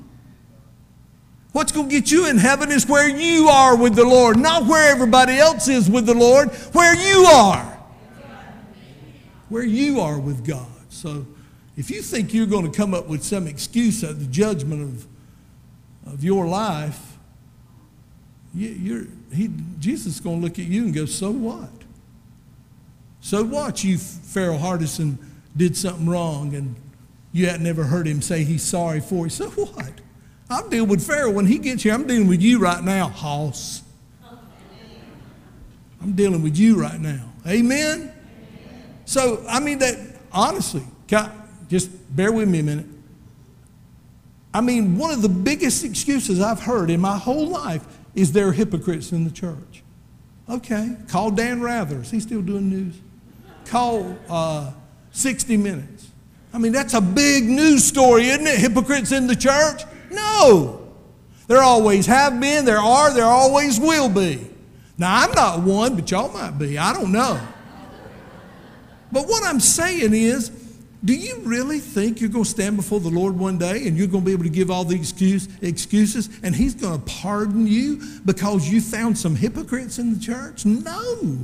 [1.51, 4.65] What's going to get you in heaven is where you are with the Lord, not
[4.65, 7.79] where everybody else is with the Lord, where you are.
[9.49, 10.65] Where you are with God.
[10.89, 11.27] So
[11.75, 16.13] if you think you're going to come up with some excuse at the judgment of,
[16.13, 17.17] of your life,
[18.53, 19.49] you, are he,
[19.79, 21.69] Jesus is going to look at you and go, So what?
[23.19, 23.83] So what?
[23.83, 25.17] You, Pharaoh Hardison,
[25.55, 26.75] did something wrong and
[27.31, 29.31] you had never heard him say he's sorry for it.
[29.31, 30.01] So what?
[30.49, 31.93] I'll deal with Pharaoh when he gets here.
[31.93, 33.81] I'm dealing with you right now, Hoss.
[36.01, 37.31] I'm dealing with you right now.
[37.47, 38.11] Amen?
[39.05, 39.97] So, I mean, that
[40.31, 41.31] honestly, I,
[41.73, 42.85] just bear with me a minute.
[44.53, 48.49] I mean, one of the biggest excuses I've heard in my whole life is there
[48.49, 49.81] are hypocrites in the church.
[50.47, 52.01] Okay, call Dan Rather.
[52.01, 52.95] Is he still doing news?
[53.65, 54.71] Call uh,
[55.13, 56.09] 60 Minutes.
[56.53, 58.59] I mean, that's a big news story, isn't it?
[58.59, 59.81] Hypocrites in the church?
[60.11, 60.91] No.
[61.47, 64.47] There always have been, there are, there always will be.
[64.99, 66.77] Now, I'm not one, but y'all might be.
[66.77, 67.41] I don't know.
[69.11, 70.51] But what I'm saying is,
[71.05, 74.07] do you really think you're going to stand before the Lord one day and you're
[74.07, 77.67] going to be able to give all the excuse, excuses and He's going to pardon
[77.67, 80.65] you because you found some hypocrites in the church?
[80.65, 81.37] No.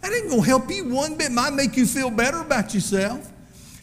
[0.00, 1.26] That ain't going to help you one bit.
[1.26, 3.32] It might make you feel better about yourself.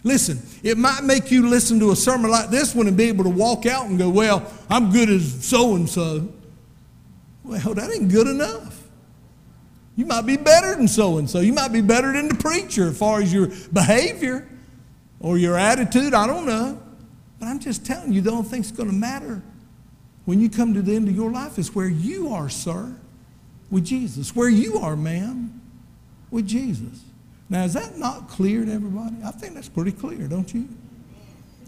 [0.05, 3.25] Listen, it might make you listen to a sermon like this one and be able
[3.25, 6.31] to walk out and go, Well, I'm good as so and so.
[7.43, 8.83] Well, that ain't good enough.
[9.97, 11.39] You might be better than so and so.
[11.39, 14.47] You might be better than the preacher as far as your behavior
[15.25, 16.13] or your attitude.
[16.13, 16.79] I don't know.
[17.39, 19.41] But I'm just telling you, the only thing that's going to matter
[20.25, 22.95] when you come to the end of your life is where you are, sir,
[23.71, 24.35] with Jesus.
[24.35, 25.61] Where you are, ma'am,
[26.29, 27.03] with Jesus.
[27.49, 29.15] Now, is that not clear to everybody?
[29.25, 30.69] I think that's pretty clear, don't you?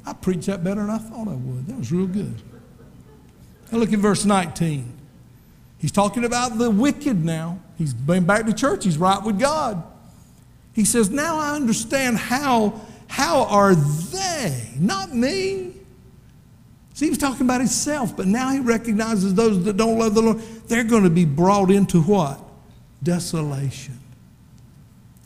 [0.05, 1.65] I preached that better than I thought I would.
[1.65, 2.35] That was real good.
[3.71, 4.93] Now look at verse 19.
[5.79, 7.59] He's talking about the wicked now.
[7.75, 8.83] He's been back to church.
[8.83, 9.83] He's right with God.
[10.73, 15.73] He says, Now I understand how, how are they, not me.
[16.93, 20.21] See, he was talking about himself, but now he recognizes those that don't love the
[20.21, 20.39] Lord.
[20.67, 22.39] They're going to be brought into what?
[23.03, 23.99] Desolation.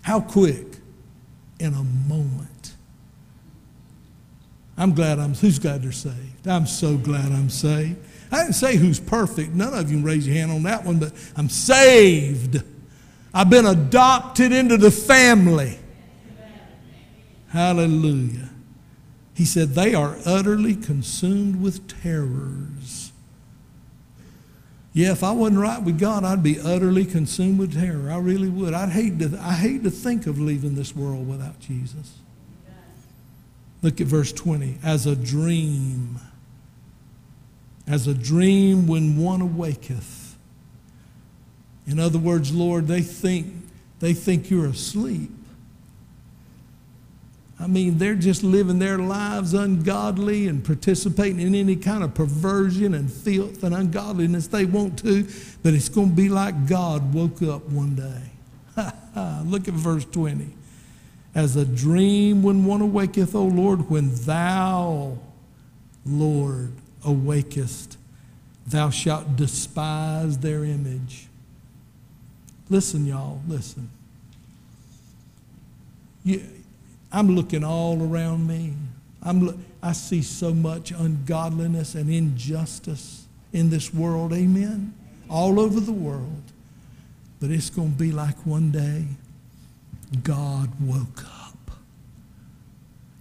[0.01, 0.65] How quick?
[1.59, 2.73] In a moment.
[4.77, 6.47] I'm glad I'm, who's glad they're saved?
[6.47, 7.97] I'm so glad I'm saved.
[8.31, 9.53] I didn't say who's perfect.
[9.53, 12.63] None of you raise your hand on that one, but I'm saved.
[13.33, 15.77] I've been adopted into the family.
[17.51, 18.49] Hallelujah.
[19.33, 23.11] He said, they are utterly consumed with terrors.
[24.93, 28.11] Yeah, if I wasn't right with God, I'd be utterly consumed with terror.
[28.11, 28.73] I really would.
[28.73, 32.19] I'd hate to, I hate to think of leaving this world without Jesus.
[33.81, 34.77] Look at verse 20.
[34.83, 36.19] As a dream,
[37.87, 40.35] as a dream when one awaketh.
[41.87, 43.53] In other words, Lord, they think,
[43.99, 45.31] they think you're asleep.
[47.61, 52.95] I mean, they're just living their lives ungodly and participating in any kind of perversion
[52.95, 55.27] and filth and ungodliness they want to,
[55.61, 58.31] but it's going to be like God woke up one day.
[59.45, 60.47] Look at verse 20.
[61.35, 65.19] As a dream when one awaketh, O Lord, when thou,
[66.03, 66.71] Lord,
[67.05, 67.95] awakest,
[68.65, 71.27] thou shalt despise their image.
[72.69, 73.89] Listen, y'all, listen.
[76.23, 76.41] You,
[77.11, 78.73] I'm looking all around me.
[79.23, 84.33] I'm, I see so much ungodliness and injustice in this world.
[84.33, 84.93] Amen.
[85.29, 86.41] All over the world.
[87.39, 89.05] But it's going to be like one day
[90.23, 91.71] God woke up.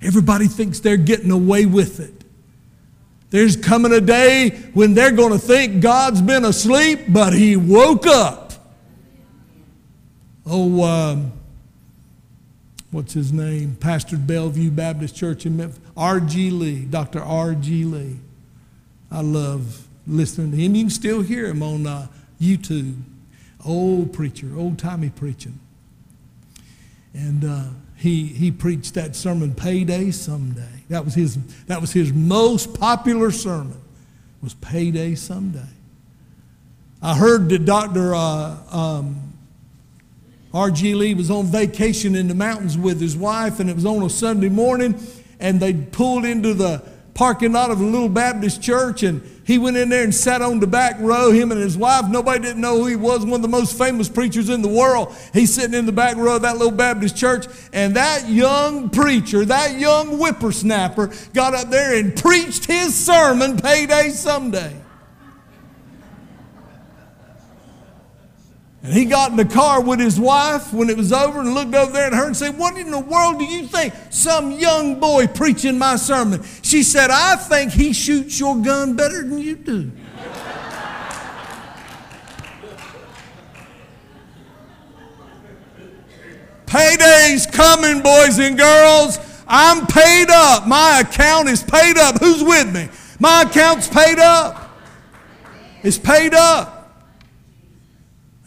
[0.03, 2.21] Everybody thinks they're getting away with it.
[3.31, 8.07] There's coming a day when they're going to think God's been asleep, but He woke
[8.07, 8.53] up.
[10.45, 11.33] Oh, um,
[12.91, 13.77] what's his name?
[13.77, 15.81] Pastor Bellevue Baptist Church in Memphis.
[15.97, 16.51] R.G.
[16.51, 17.23] Lee, Dr.
[17.23, 17.85] R.G.
[17.85, 18.17] Lee.
[19.11, 20.75] I love listening to him.
[20.75, 22.07] You can still hear him on uh,
[22.41, 22.97] YouTube.
[23.65, 25.59] Old preacher, old timey preaching.
[27.13, 27.65] And uh,
[27.97, 30.85] he, he preached that sermon, Payday Someday.
[30.89, 31.37] That was his,
[31.67, 33.81] that was his most popular sermon,
[34.43, 35.69] was Payday Someday.
[37.03, 38.15] I heard that Dr.
[38.15, 39.30] Uh, um,
[40.53, 40.95] R.G.
[40.95, 44.11] Lee was on vacation in the mountains with his wife, and it was on a
[44.11, 45.01] Sunday morning,
[45.39, 46.83] and they pulled into the
[47.15, 50.59] parking lot of a little Baptist church, and he went in there and sat on
[50.59, 52.09] the back row, him and his wife.
[52.09, 55.15] Nobody didn't know who he was, one of the most famous preachers in the world.
[55.33, 59.45] He's sitting in the back row of that little Baptist church, and that young preacher,
[59.45, 64.75] that young whippersnapper, got up there and preached his sermon, Payday Someday.
[68.83, 71.75] And he got in the car with his wife when it was over and looked
[71.75, 73.93] over there at her and said, What in the world do you think?
[74.09, 76.43] Some young boy preaching my sermon.
[76.63, 79.93] She said, I think he shoots your gun better than you do.
[86.65, 89.19] Payday's coming, boys and girls.
[89.47, 90.69] I'm paid up.
[90.69, 92.21] My account is paid up.
[92.21, 92.89] Who's with me?
[93.19, 94.79] My account's paid up.
[95.83, 96.80] It's paid up.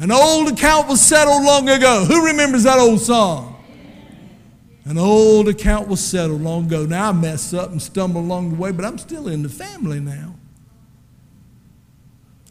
[0.04, 2.04] An old account was settled long ago.
[2.04, 3.56] Who remembers that old song?
[4.84, 6.86] An old account was settled long ago.
[6.86, 10.01] Now I mess up and stumble along the way, but I'm still in the family
[10.01, 10.36] now.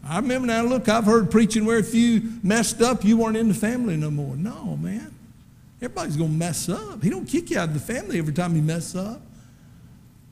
[0.02, 3.48] I remember now, look, I've heard preaching where if you messed up, you weren't in
[3.48, 4.34] the family no more.
[4.34, 5.14] No, man.
[5.76, 7.02] Everybody's going to mess up.
[7.02, 9.20] He don't kick you out of the family every time you mess up.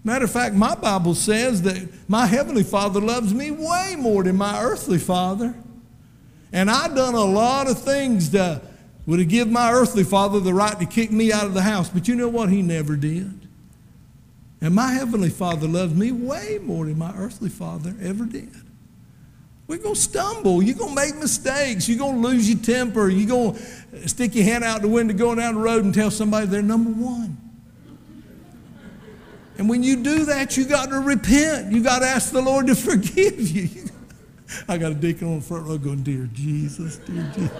[0.04, 4.36] Matter of fact, my Bible says that my heavenly Father loves me way more than
[4.36, 5.54] my earthly father.
[6.52, 8.62] And I done a lot of things that
[9.06, 11.88] would have given my earthly father the right to kick me out of the house.
[11.88, 12.48] But you know what?
[12.50, 13.48] He never did.
[14.60, 18.52] And my heavenly father loves me way more than my earthly father ever did.
[19.66, 20.62] We're going to stumble.
[20.62, 21.88] You're going to make mistakes.
[21.88, 23.08] You're going to lose your temper.
[23.08, 26.10] You're going to stick your hand out the window going down the road and tell
[26.10, 27.36] somebody they're number one.
[29.58, 31.72] And when you do that, you got to repent.
[31.72, 33.89] You got to ask the Lord to forgive you.
[34.68, 37.52] I got a deacon on the front row going, Dear Jesus, dear Jesus.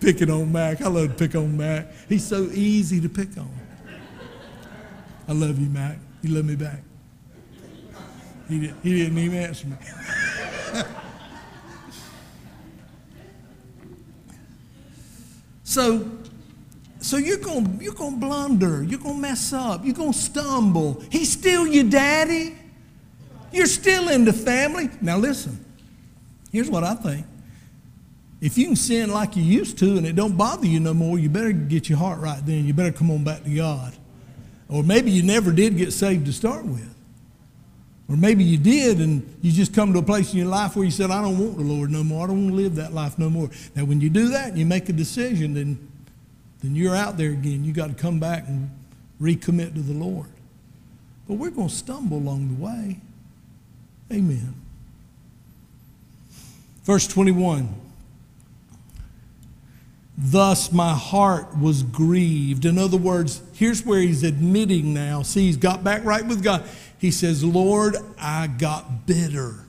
[0.00, 0.82] Picking on Mac.
[0.82, 1.88] I love to pick on Mac.
[2.08, 3.50] He's so easy to pick on.
[5.26, 5.96] I love you, Mac.
[6.22, 6.82] You love me back.
[8.48, 9.76] He, did, he didn't even answer me.
[15.64, 16.10] so,
[17.00, 18.82] so you're going you're gonna blunder.
[18.82, 19.84] You're going to mess up.
[19.84, 21.02] You're going to stumble.
[21.10, 22.56] He's still your daddy.
[23.54, 24.90] You're still in the family.
[25.00, 25.64] Now, listen,
[26.50, 27.24] here's what I think.
[28.40, 31.18] If you can sin like you used to and it don't bother you no more,
[31.20, 32.66] you better get your heart right then.
[32.66, 33.94] You better come on back to God.
[34.68, 36.92] Or maybe you never did get saved to start with.
[38.08, 40.84] Or maybe you did and you just come to a place in your life where
[40.84, 42.24] you said, I don't want the Lord no more.
[42.24, 43.48] I don't want to live that life no more.
[43.76, 45.78] Now, when you do that and you make a decision, then,
[46.60, 47.64] then you're out there again.
[47.64, 48.68] You got to come back and
[49.20, 50.26] recommit to the Lord.
[51.28, 53.00] But we're going to stumble along the way.
[54.12, 54.54] Amen.
[56.84, 57.74] Verse 21.
[60.16, 62.64] Thus my heart was grieved.
[62.64, 65.22] In other words, here's where he's admitting now.
[65.22, 66.64] See, he's got back right with God.
[66.98, 69.64] He says, Lord, I got bitter.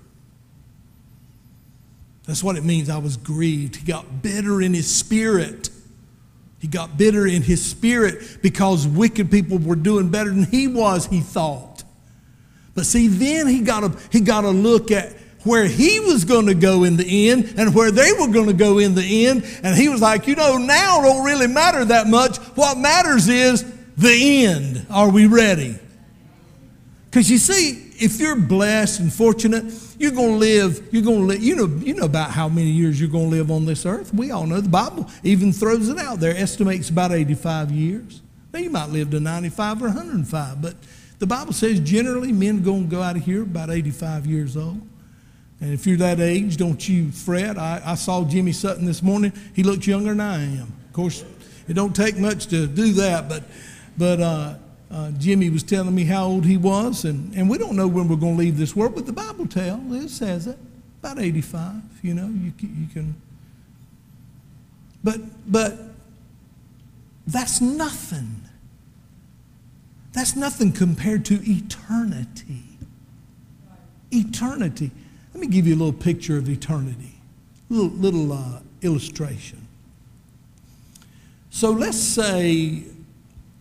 [2.27, 2.89] That's what it means.
[2.89, 3.77] I was grieved.
[3.77, 5.69] He got bitter in his spirit.
[6.59, 11.07] He got bitter in his spirit because wicked people were doing better than he was,
[11.07, 11.74] he thought.
[12.75, 15.13] But see, then he got to he got to look at
[15.43, 18.53] where he was going to go in the end and where they were going to
[18.53, 19.45] go in the end.
[19.63, 22.37] And he was like, you know, now don't really matter that much.
[22.55, 23.63] What matters is
[23.95, 24.85] the end.
[24.89, 25.77] Are we ready?
[27.05, 31.25] Because you see, if you're blessed and fortunate, you're going to live, you're going to
[31.25, 33.85] live, you know, you know about how many years you're going to live on this
[33.85, 34.13] earth.
[34.13, 38.21] We all know the Bible even throws it out there, estimates about 85 years.
[38.51, 40.75] Now, you might live to 95 or 105, but
[41.19, 44.81] the Bible says generally men going to go out of here about 85 years old.
[45.61, 47.57] And if you're that age, don't you fret.
[47.57, 49.31] I, I saw Jimmy Sutton this morning.
[49.53, 50.73] He looks younger than I am.
[50.87, 51.23] Of course,
[51.67, 53.43] it don't take much to do that, but,
[53.97, 54.55] but uh,
[54.91, 58.07] uh, Jimmy was telling me how old he was, and, and we don't know when
[58.07, 60.57] we're going to leave this world, but the Bible tells, it says it,
[61.01, 63.15] about 85, you know, you, you can.
[65.03, 65.77] But, but
[67.25, 68.41] that's nothing.
[70.15, 72.63] That's nothing compared to eternity.
[74.11, 74.89] Eternity.
[75.33, 77.19] Let me give you a little picture of eternity,
[77.69, 79.67] little, little uh, illustration.
[81.49, 82.83] So let's say,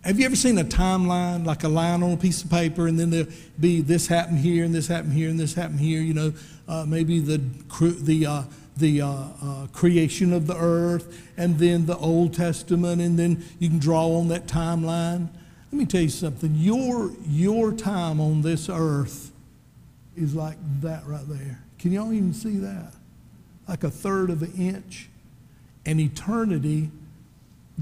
[0.05, 3.00] have you ever seen a timeline, like a line on a piece of paper, and
[3.00, 6.02] then there'll be this happened here, and this happened here, and this happened here?
[6.02, 6.32] You know,
[6.68, 7.38] uh, maybe the
[8.00, 8.42] the uh,
[8.76, 13.68] the uh, uh, creation of the earth, and then the Old Testament, and then you
[13.68, 15.30] can draw on that timeline.
[15.75, 16.55] Let me tell you something.
[16.55, 19.33] Your your time on this earth
[20.16, 21.64] is like that right there.
[21.81, 22.93] Can y'all even see that?
[23.66, 25.09] Like a third of an inch,
[25.85, 26.93] and eternity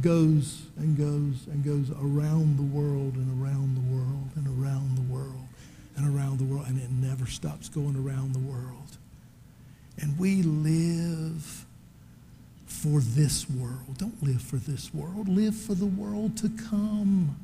[0.01, 5.13] goes and goes and goes around the world and around the world and around the
[5.13, 5.47] world
[5.95, 8.97] and around the world, and it never stops going around the world.
[10.01, 11.67] And we live
[12.65, 13.99] for this world.
[13.99, 17.37] Don't live for this world, live for the world to come.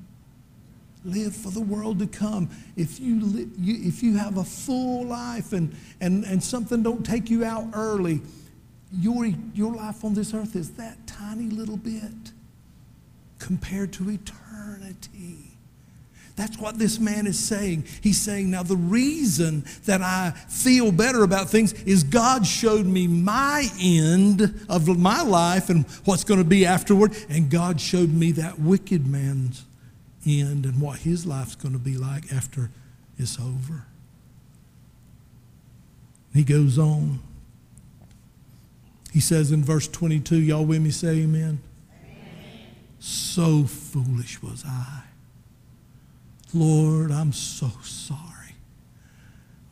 [1.04, 2.50] Live for the world to come.
[2.76, 7.04] If you, li- you, if you have a full life and, and, and something don't
[7.04, 8.20] take you out early,
[8.92, 12.32] your, your life on this earth is that tiny little bit
[13.38, 15.44] compared to eternity.
[16.36, 17.84] That's what this man is saying.
[18.00, 23.08] He's saying, now the reason that I feel better about things is God showed me
[23.08, 28.30] my end of my life and what's going to be afterward, and God showed me
[28.32, 29.64] that wicked man's
[30.28, 32.70] end and what his life's going to be like after
[33.16, 33.86] it's over.
[36.34, 37.20] He goes on.
[39.12, 41.60] He says in verse 22, y'all with me say amen?
[43.00, 45.02] So foolish was I.
[46.52, 48.54] Lord, I'm so sorry.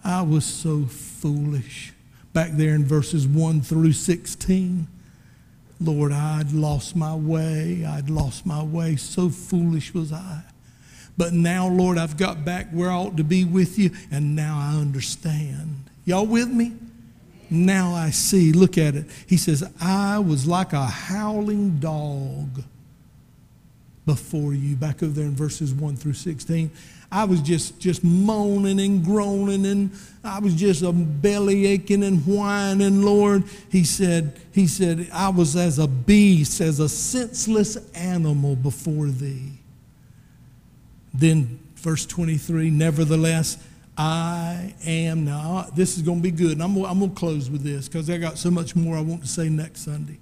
[0.05, 1.93] I was so foolish.
[2.33, 4.87] Back there in verses 1 through 16.
[5.81, 7.85] Lord, I'd lost my way.
[7.85, 8.97] I'd lost my way.
[8.97, 10.43] So foolish was I.
[11.19, 14.59] But now, Lord, I've got back where I ought to be with you, and now
[14.59, 15.85] I understand.
[16.05, 16.75] Y'all with me?
[17.49, 18.53] Now I see.
[18.53, 19.07] Look at it.
[19.27, 22.63] He says, I was like a howling dog
[24.05, 24.77] before you.
[24.77, 26.71] Back over there in verses 1 through 16.
[27.11, 29.91] I was just, just moaning and groaning and
[30.25, 33.45] I was just a belly aching and whining, Lord.
[33.71, 39.53] He said, he said, I was as a beast, as a senseless animal before thee.
[41.15, 43.59] Then verse 23, nevertheless,
[43.97, 45.69] I am now.
[45.75, 46.53] This is going to be good.
[46.53, 49.01] And I'm, I'm going to close with this because I got so much more I
[49.01, 50.19] want to say next Sunday.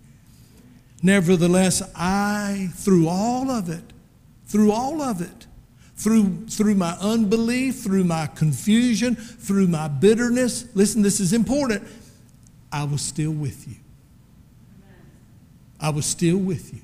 [1.02, 3.84] Nevertheless, I, through all of it,
[4.46, 5.46] through all of it,
[5.96, 11.82] through, through my unbelief, through my confusion, through my bitterness, listen, this is important.
[12.72, 13.76] I was still with you.
[15.80, 16.80] I was still with you.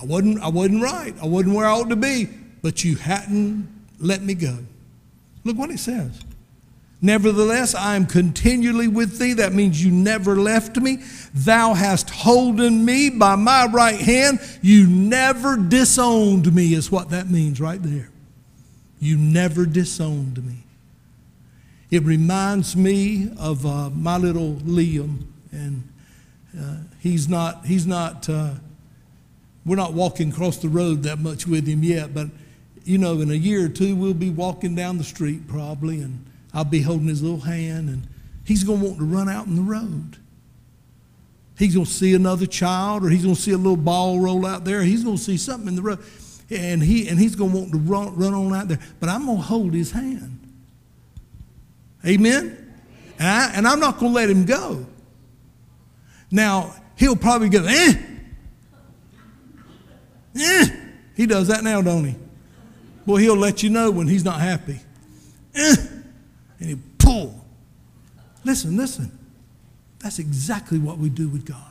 [0.00, 1.14] I wasn't, I wasn't right.
[1.22, 2.28] I wasn't where I ought to be,
[2.62, 3.68] but you hadn't
[3.98, 4.58] let me go.
[5.44, 6.20] Look what it says.
[7.02, 9.32] Nevertheless, I am continually with thee.
[9.32, 10.98] That means you never left me.
[11.32, 14.38] Thou hast holden me by my right hand.
[14.60, 18.10] You never disowned me, is what that means right there.
[18.98, 20.64] You never disowned me.
[21.90, 25.88] It reminds me of uh, my little Liam, and
[26.58, 28.52] uh, he's not, he's not, uh,
[29.64, 32.28] we're not walking across the road that much with him yet, but
[32.84, 36.24] you know, in a year or two, we'll be walking down the street probably, and
[36.52, 38.08] I'll be holding his little hand, and
[38.44, 40.16] he's going to want to run out in the road.
[41.56, 44.46] He's going to see another child, or he's going to see a little ball roll
[44.46, 44.82] out there.
[44.82, 45.98] He's going to see something in the road,
[46.48, 48.80] and he and he's going to want to run, run on out there.
[48.98, 50.38] But I'm going to hold his hand.
[52.04, 52.56] Amen.
[53.18, 54.86] And, I, and I'm not going to let him go.
[56.30, 57.92] Now he'll probably go, eh,
[60.36, 60.66] eh.
[61.14, 62.14] He does that now, don't he?
[63.04, 64.80] Well, he'll let you know when he's not happy.
[65.54, 65.76] Eh
[66.60, 67.44] and he pull.
[68.44, 69.18] Listen, listen.
[69.98, 71.70] That's exactly what we do with God.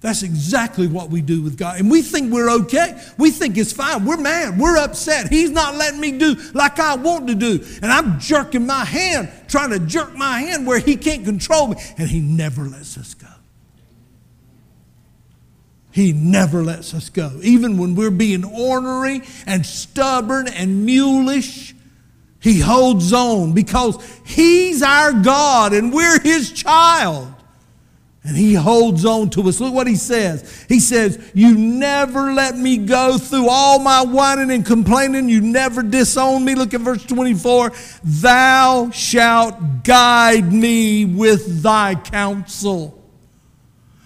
[0.00, 1.80] That's exactly what we do with God.
[1.80, 3.00] And we think we're okay.
[3.18, 4.04] We think it's fine.
[4.04, 4.56] We're mad.
[4.56, 5.28] We're upset.
[5.28, 7.64] He's not letting me do like I want to do.
[7.82, 11.76] And I'm jerking my hand, trying to jerk my hand where he can't control me.
[11.96, 13.26] And he never lets us go.
[15.90, 17.32] He never lets us go.
[17.42, 21.74] Even when we're being ornery and stubborn and mulish,
[22.40, 27.34] he holds on because He's our God and we're His child.
[28.22, 29.60] And He holds on to us.
[29.60, 30.64] Look what He says.
[30.68, 35.28] He says, You never let me go through all my whining and complaining.
[35.28, 36.54] You never disown me.
[36.54, 37.72] Look at verse 24.
[38.04, 42.94] Thou shalt guide me with thy counsel.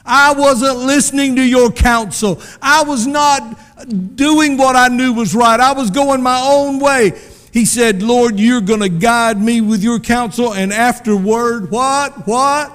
[0.04, 2.42] I wasn't listening to your counsel.
[2.60, 5.60] I was not doing what I knew was right.
[5.60, 7.12] I was going my own way.
[7.52, 12.26] He said, Lord, you're going to guide me with your counsel, and afterward, what?
[12.26, 12.72] What?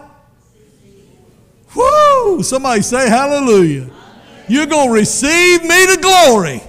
[1.76, 2.44] Whoo!
[2.44, 3.90] Somebody say hallelujah.
[4.48, 6.62] You're going to receive me to glory.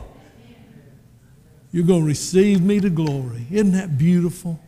[1.70, 3.46] You're going to receive me to glory.
[3.50, 4.58] Isn't that beautiful?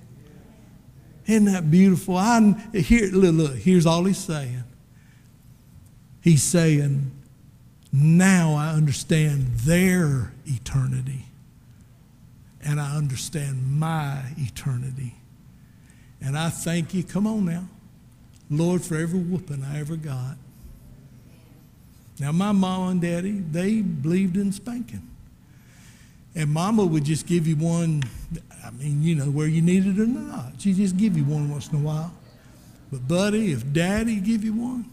[1.26, 2.16] Isn't that beautiful?
[2.16, 2.40] I
[2.74, 4.64] here look, look, here's all he's saying.
[6.20, 7.10] He's saying,
[7.90, 11.24] now I understand their eternity.
[12.62, 15.14] And I understand my eternity.
[16.20, 17.66] And I thank you, come on now,
[18.50, 20.36] Lord, for every whooping I ever got.
[22.18, 25.08] Now, my mom and daddy, they believed in spanking.
[26.34, 28.02] And mama would just give you one,
[28.62, 30.52] I mean, you know, where you needed it or not.
[30.58, 32.12] She'd just give you one once in a while.
[32.92, 34.84] But, buddy, if daddy give you one,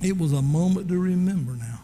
[0.00, 1.80] it was a moment to remember now.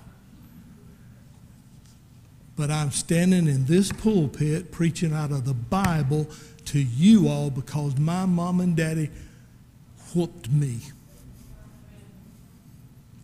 [2.58, 6.26] But I'm standing in this pulpit preaching out of the Bible
[6.66, 9.10] to you all because my mom and daddy
[10.12, 10.80] whooped me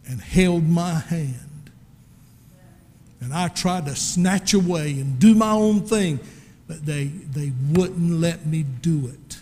[0.06, 1.70] and held my hand.
[3.20, 6.20] And I tried to snatch away and do my own thing,
[6.68, 9.38] but they, they wouldn't let me do it.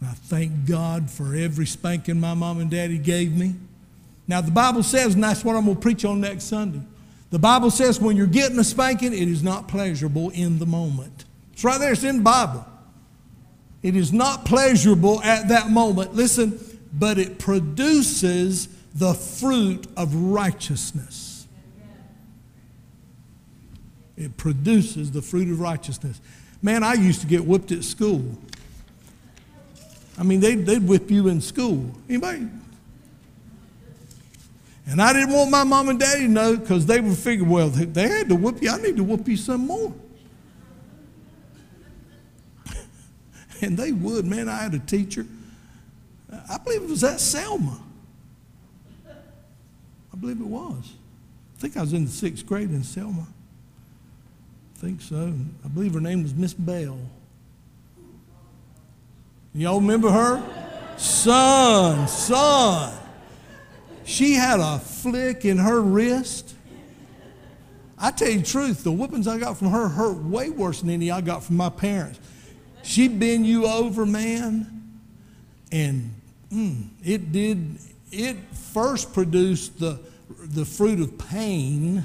[0.00, 3.56] I thank God for every spanking my mom and daddy gave me.
[4.26, 6.80] Now, the Bible says, and that's what I'm going to preach on next Sunday.
[7.30, 11.24] The Bible says when you're getting a spanking, it is not pleasurable in the moment.
[11.52, 12.66] It's right there, it's in the Bible.
[13.82, 16.14] It is not pleasurable at that moment.
[16.14, 16.58] Listen,
[16.92, 21.46] but it produces the fruit of righteousness.
[24.16, 26.20] It produces the fruit of righteousness.
[26.60, 28.36] Man, I used to get whipped at school.
[30.18, 31.88] I mean, they'd, they'd whip you in school.
[32.08, 32.48] Anybody?
[34.88, 37.68] And I didn't want my mom and daddy to know because they would figure, well,
[37.68, 38.70] they had to whoop you.
[38.70, 39.92] I need to whoop you some more.
[43.60, 44.24] and they would.
[44.24, 45.26] Man, I had a teacher.
[46.50, 47.78] I believe it was at Selma.
[49.06, 50.94] I believe it was.
[51.58, 53.26] I think I was in the sixth grade in Selma.
[54.74, 55.34] I think so.
[55.64, 56.98] I believe her name was Miss Bell.
[59.52, 60.42] Y'all remember her?
[60.96, 62.97] Son, son.
[64.08, 66.54] She had a flick in her wrist.
[67.98, 70.88] I tell you the truth, the whoopings I got from her hurt way worse than
[70.88, 72.18] any I got from my parents.
[72.82, 74.98] She'd bend you over, man,
[75.70, 76.14] and
[76.50, 77.76] mm, it did,
[78.10, 78.38] it
[78.72, 80.00] first produced the,
[80.40, 82.02] the fruit of pain,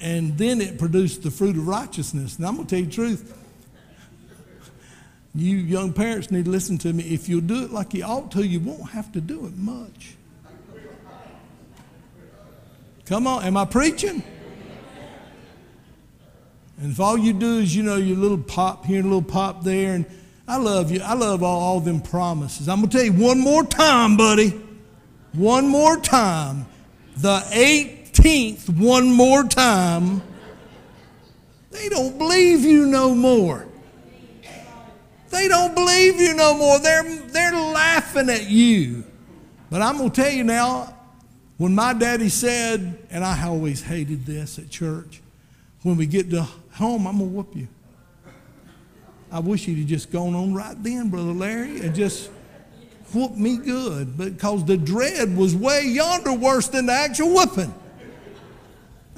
[0.00, 2.40] and then it produced the fruit of righteousness.
[2.40, 3.37] Now, I'm going to tell you the truth.
[5.38, 7.04] You young parents need to listen to me.
[7.04, 10.14] If you'll do it like you ought to, you won't have to do it much.
[13.06, 14.22] Come on, am I preaching?
[16.80, 19.22] And if all you do is, you know, your little pop here and a little
[19.22, 20.06] pop there, and
[20.46, 21.00] I love you.
[21.02, 22.68] I love all, all them promises.
[22.68, 24.50] I'm going to tell you one more time, buddy.
[25.32, 26.66] One more time.
[27.16, 30.22] The 18th, one more time.
[31.70, 33.67] They don't believe you no more.
[35.30, 36.78] They don't believe you no more.
[36.78, 39.04] They're, they're laughing at you.
[39.70, 40.94] But I'm going to tell you now,
[41.58, 45.20] when my daddy said, and I always hated this at church,
[45.82, 47.68] when we get to home, I'm going to whoop you.
[49.30, 52.30] I wish he'd have just gone on right then, Brother Larry, and just
[53.12, 54.16] whooped me good.
[54.16, 57.74] Because the dread was way yonder worse than the actual whooping.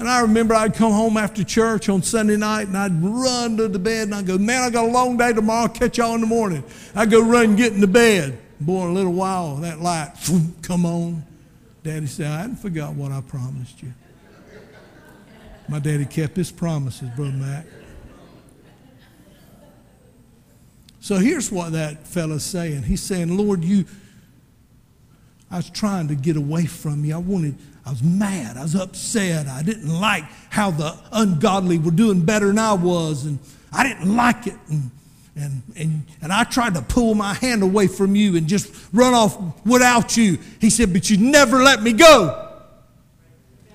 [0.01, 3.69] And I remember I'd come home after church on Sunday night and I'd run to
[3.69, 5.65] the bed and I'd go, Man, I got a long day tomorrow.
[5.65, 6.65] I'll catch y'all in the morning.
[6.95, 8.39] I'd go run and get in the bed.
[8.59, 10.13] Boy, in a little while, that light,
[10.63, 11.23] come on.
[11.83, 13.93] Daddy said, I hadn't forgot what I promised you.
[15.69, 17.67] My daddy kept his promises, Brother Mac.
[21.01, 22.85] So here's what that fella's saying.
[22.85, 23.85] He's saying, Lord, you,
[25.51, 27.15] I was trying to get away from you.
[27.15, 28.57] I wanted, I was mad.
[28.57, 29.47] I was upset.
[29.47, 33.39] I didn't like how the ungodly were doing better than I was, and
[33.73, 34.57] I didn't like it.
[34.69, 34.91] And,
[35.37, 39.15] and, and, and I tried to pull my hand away from you and just run
[39.15, 40.39] off without you.
[40.61, 42.49] He said, But you never let me go.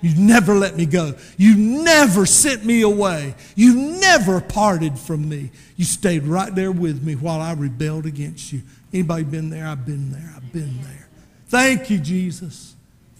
[0.02, 1.16] You never let me go.
[1.36, 3.34] You never sent me away.
[3.56, 5.50] You never parted from me.
[5.78, 8.62] You stayed right there with me while I rebelled against you.
[8.94, 9.66] Anybody been there?
[9.66, 10.32] I've been there.
[10.36, 11.08] I've been there.
[11.48, 12.75] Thank you, Jesus.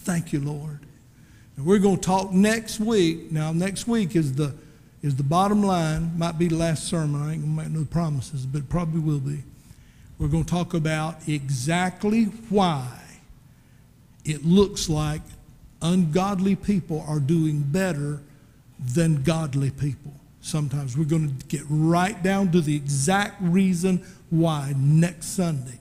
[0.06, 0.80] Thank you, Lord.
[1.58, 3.32] And we're going to talk next week.
[3.32, 4.54] Now, next week is the
[5.02, 6.18] is the bottom line.
[6.18, 7.22] Might be the last sermon.
[7.22, 9.44] I ain't gonna make no promises, but it probably will be.
[10.18, 12.88] We're going to talk about exactly why
[14.24, 15.22] it looks like
[15.82, 18.22] ungodly people are doing better
[18.80, 20.14] than godly people.
[20.42, 25.80] Sometimes we're going to get right down to the exact reason why next Sunday.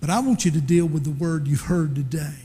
[0.00, 2.43] But I want you to deal with the word you've heard today.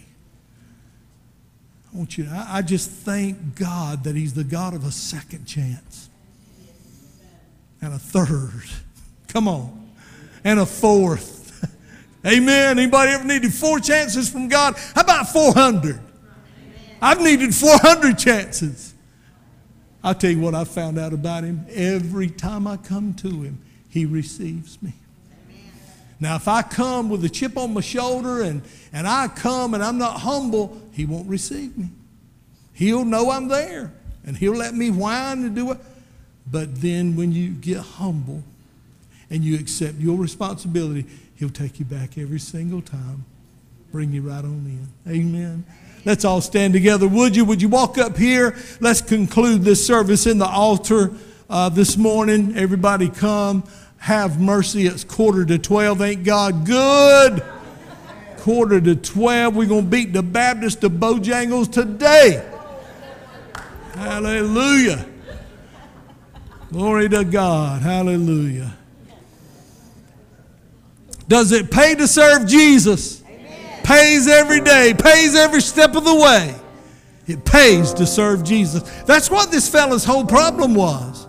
[1.92, 4.92] I want you to, I, I just thank God that He's the God of a
[4.92, 6.10] second chance
[7.82, 8.70] and a third.
[9.28, 9.90] Come on.
[10.44, 11.66] And a fourth.
[12.26, 12.80] Amen.
[12.80, 14.76] Anybody ever needed four chances from God?
[14.96, 16.00] How about 400?
[17.02, 18.94] I've needed 400 chances.
[20.04, 21.66] I'll tell you what I found out about him.
[21.70, 24.94] Every time I come to him, he receives me.
[26.22, 28.62] Now, if I come with a chip on my shoulder and,
[28.92, 31.88] and I come and I'm not humble, he won't receive me.
[32.74, 33.94] He'll know I'm there
[34.26, 35.78] and he'll let me whine and do it.
[36.52, 38.44] But then when you get humble
[39.30, 41.06] and you accept your responsibility,
[41.36, 43.24] he'll take you back every single time,
[43.94, 45.10] bring you right on in.
[45.10, 45.64] Amen.
[46.04, 47.46] Let's all stand together, would you?
[47.46, 48.58] Would you walk up here?
[48.82, 51.14] Let's conclude this service in the altar
[51.50, 52.58] uh, this morning.
[52.58, 53.64] Everybody come.
[54.00, 54.86] Have mercy.
[54.86, 56.02] It's quarter to 12.
[56.02, 57.42] Ain't God good?
[58.50, 59.56] Quarter to 12.
[59.56, 62.44] We're going to beat the Baptist to Bojangles today.
[63.94, 65.06] Hallelujah.
[66.72, 67.84] Glory to God.
[67.84, 68.76] Hallelujah.
[71.28, 73.22] Does it pay to serve Jesus?
[73.24, 73.84] Amen.
[73.84, 76.56] Pays every day, pays every step of the way.
[77.28, 78.82] It pays to serve Jesus.
[79.04, 81.28] That's what this fella's whole problem was.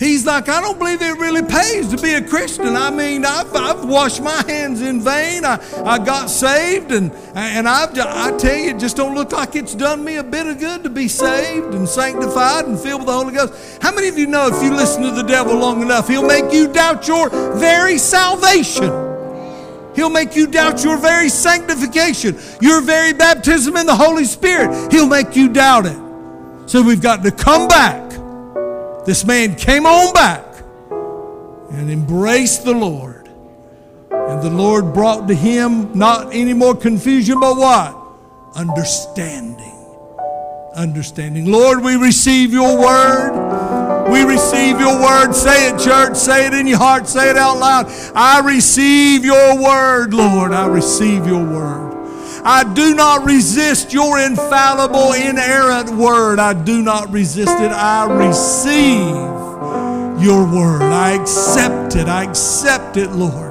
[0.00, 2.74] He's like, I don't believe it really pays to be a Christian.
[2.74, 5.44] I mean, I've, I've washed my hands in vain.
[5.44, 9.56] I, I got saved, and, and I've, I tell you, it just don't look like
[9.56, 13.08] it's done me a bit of good to be saved and sanctified and filled with
[13.08, 13.82] the Holy Ghost.
[13.82, 16.50] How many of you know if you listen to the devil long enough, he'll make
[16.50, 17.28] you doubt your
[17.58, 18.88] very salvation?
[19.94, 24.90] He'll make you doubt your very sanctification, your very baptism in the Holy Spirit.
[24.90, 25.98] He'll make you doubt it.
[26.70, 28.10] So we've got to come back
[29.06, 30.44] this man came on back
[31.70, 33.28] and embraced the Lord.
[34.10, 37.96] And the Lord brought to him not any more confusion, but what?
[38.54, 39.66] Understanding.
[40.74, 41.50] Understanding.
[41.50, 44.08] Lord, we receive your word.
[44.10, 45.32] We receive your word.
[45.32, 46.16] Say it, church.
[46.16, 47.06] Say it in your heart.
[47.06, 47.86] Say it out loud.
[48.14, 50.52] I receive your word, Lord.
[50.52, 51.89] I receive your word.
[52.42, 56.38] I do not resist your infallible, inerrant word.
[56.38, 57.70] I do not resist it.
[57.70, 59.14] I receive
[60.22, 60.82] your word.
[60.82, 62.08] I accept it.
[62.08, 63.49] I accept it, Lord.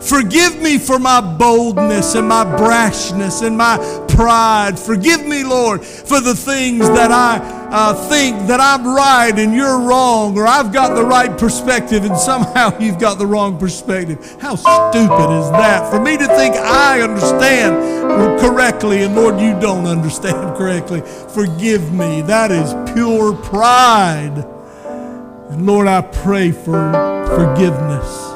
[0.00, 3.76] Forgive me for my boldness and my brashness and my
[4.08, 4.78] pride.
[4.78, 7.38] Forgive me, Lord, for the things that I
[7.70, 12.16] uh, think that I'm right and you're wrong, or I've got the right perspective and
[12.16, 14.36] somehow you've got the wrong perspective.
[14.40, 15.90] How stupid is that?
[15.90, 21.02] For me to think I understand correctly and Lord, you don't understand correctly.
[21.34, 22.22] Forgive me.
[22.22, 24.44] That is pure pride.
[25.50, 26.92] And Lord, I pray for
[27.26, 28.27] forgiveness.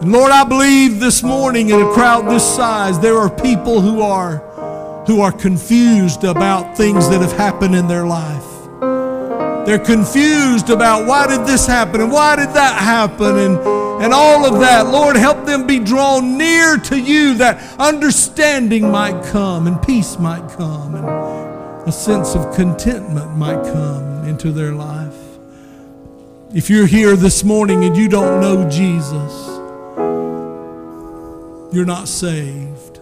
[0.00, 4.02] And Lord, I believe this morning in a crowd this size, there are people who
[4.02, 4.38] are,
[5.06, 8.44] who are confused about things that have happened in their life.
[9.66, 13.58] They're confused about why did this happen and why did that happen and,
[14.02, 14.86] and all of that.
[14.86, 20.46] Lord, help them be drawn near to you that understanding might come and peace might
[20.58, 25.14] come and a sense of contentment might come into their life.
[26.54, 29.45] If you're here this morning and you don't know Jesus,
[31.76, 33.00] you're not saved.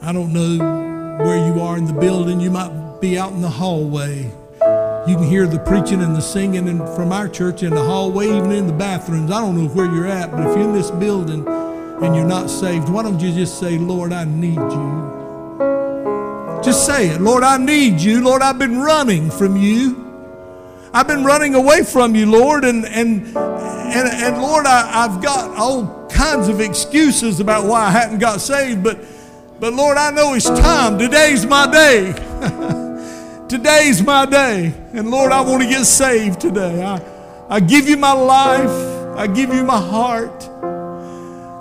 [0.00, 2.40] I don't know where you are in the building.
[2.40, 4.30] You might be out in the hallway.
[5.08, 8.26] You can hear the preaching and the singing and from our church in the hallway,
[8.26, 9.32] even in the bathrooms.
[9.32, 12.48] I don't know where you're at, but if you're in this building and you're not
[12.48, 15.10] saved, why don't you just say, Lord, I need you?
[16.62, 17.20] Just say it.
[17.20, 18.22] Lord, I need you.
[18.22, 20.11] Lord, I've been running from you.
[20.94, 25.56] I've been running away from you, Lord, and and and, and Lord, I, I've got
[25.56, 28.98] all kinds of excuses about why I hadn't got saved, but
[29.58, 30.98] but Lord, I know it's time.
[30.98, 32.12] Today's my day.
[33.48, 34.74] Today's my day.
[34.92, 36.82] And Lord, I want to get saved today.
[36.82, 37.00] I,
[37.48, 39.16] I give you my life.
[39.16, 40.46] I give you my heart.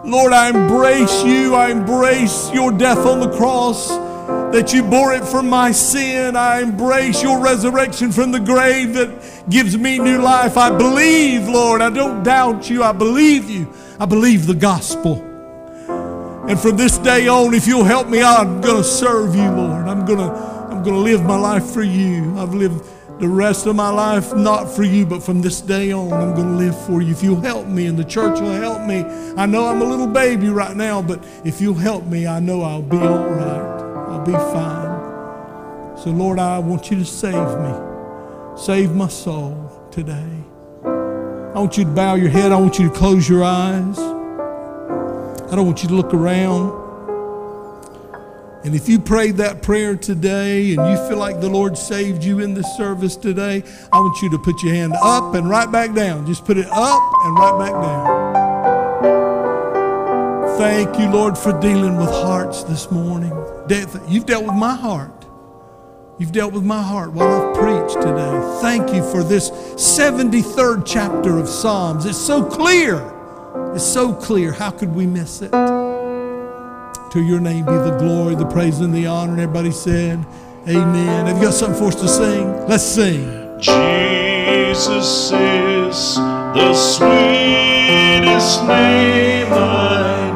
[0.06, 1.56] Lord, I embrace you.
[1.56, 3.92] I embrace your death on the cross
[4.52, 6.36] that you bore it for my sin.
[6.36, 10.58] I embrace your resurrection from the grave that gives me new life.
[10.58, 11.82] I believe, Lord.
[11.82, 12.84] I don't doubt you.
[12.84, 13.74] I believe you.
[14.00, 15.28] I believe the gospel.
[16.50, 19.88] And from this day on, if you'll help me I'm going to serve you, Lord.
[19.88, 22.38] I'm going to I'm going to live my life for you.
[22.38, 22.84] I've lived
[23.20, 26.48] the rest of my life not for you, but from this day on, I'm going
[26.48, 27.12] to live for you.
[27.12, 29.06] If you'll help me and the church will help me,
[29.38, 32.64] I know I'm a little baby right now, but if you'll help me, I know
[32.64, 33.91] I'll be all right.
[34.22, 35.98] I'll be fine.
[35.98, 37.74] So, Lord, I want you to save me.
[38.56, 40.44] Save my soul today.
[40.84, 42.52] I want you to bow your head.
[42.52, 43.98] I want you to close your eyes.
[43.98, 46.80] I don't want you to look around.
[48.64, 52.42] And if you prayed that prayer today and you feel like the Lord saved you
[52.42, 55.96] in this service today, I want you to put your hand up and right back
[55.96, 56.28] down.
[56.28, 58.52] Just put it up and right back down.
[60.60, 63.41] Thank you, Lord, for dealing with hearts this morning.
[63.72, 65.26] You've dealt with my heart.
[66.20, 68.60] You've dealt with my heart while I've preached today.
[68.62, 72.06] Thank you for this 73rd chapter of Psalms.
[72.06, 73.02] It's so clear.
[73.74, 74.52] It's so clear.
[74.52, 75.52] How could we miss it?
[75.52, 79.32] To your name be the glory, the praise, and the honor.
[79.32, 80.26] And everybody said,
[80.68, 81.28] Amen.
[81.28, 82.68] Have you got something for us to sing?
[82.68, 83.58] Let's sing.
[83.58, 90.31] Jesus is the sweetest name I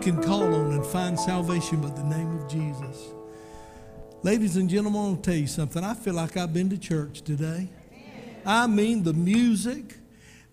[0.00, 3.10] can call on and find salvation by the name of Jesus.
[4.22, 5.84] Ladies and gentlemen, I want to tell you something.
[5.84, 7.68] I feel like I've been to church today.
[8.46, 9.98] I mean, the music,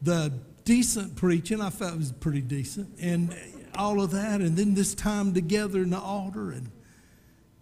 [0.01, 0.33] the
[0.65, 3.33] decent preaching, I felt it was pretty decent, and
[3.73, 6.69] all of that, and then this time together in the altar, and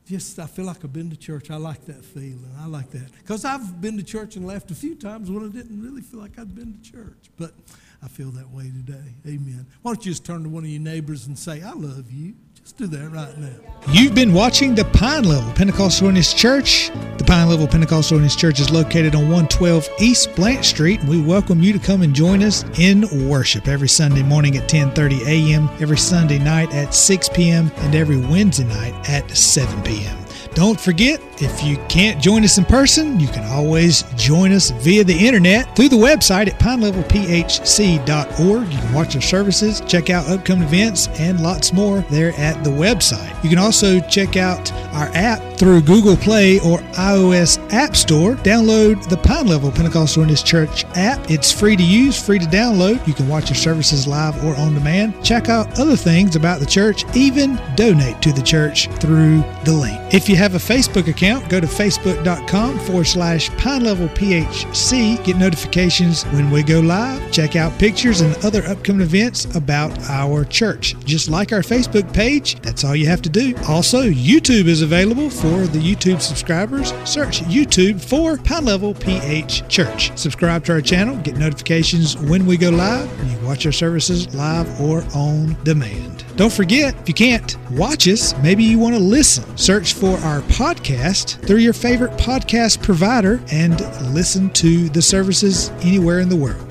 [0.08, 1.52] just I feel like I've been to church.
[1.52, 2.52] I like that feeling.
[2.60, 5.50] I like that because I've been to church and left a few times when I
[5.50, 7.52] didn't really feel like I'd been to church, but
[8.04, 9.16] I feel that way today.
[9.26, 9.66] Amen.
[9.82, 12.34] Why don't you just turn to one of your neighbors and say, "I love you."
[12.62, 13.54] Just do that right now.
[13.92, 16.90] You've been watching the Pine Level Pentecostal Holiness Church.
[17.18, 21.22] The Pine Level Pentecostal Holiness Church is located on 112 East Blant Street, and we
[21.22, 25.70] welcome you to come and join us in worship every Sunday morning at 10:30 a.m.,
[25.80, 30.25] every Sunday night at 6 p.m., and every Wednesday night at 7 p.m.
[30.56, 35.04] Don't forget, if you can't join us in person, you can always join us via
[35.04, 38.72] the internet through the website at pinelevelphc.org.
[38.72, 42.70] You can watch our services, check out upcoming events, and lots more there at the
[42.70, 43.44] website.
[43.44, 48.36] You can also check out our app through Google Play or iOS App Store.
[48.36, 51.30] Download the Pine Level Pentecostal Holiness Church app.
[51.30, 53.06] It's free to use, free to download.
[53.08, 55.24] You can watch our services live or on demand.
[55.24, 60.00] Check out other things about the church, even donate to the church through the link.
[60.14, 65.24] If you have a Facebook account, go to facebook.com forward slash Pine Level PHC.
[65.24, 67.32] Get notifications when we go live.
[67.32, 70.96] Check out pictures and other upcoming events about our church.
[71.06, 73.56] Just like our Facebook page, that's all you have to do.
[73.68, 76.92] Also, YouTube is available for the YouTube subscribers.
[77.04, 80.18] Search YouTube for Pine Level PH Church.
[80.18, 83.08] Subscribe to our channel, get notifications when we go live.
[83.20, 86.26] And you watch our services live or on demand.
[86.36, 89.56] Don't forget, if you can't watch us, maybe you want to listen.
[89.56, 93.80] Search for our podcast through your favorite podcast provider and
[94.14, 96.65] listen to the services anywhere in the world.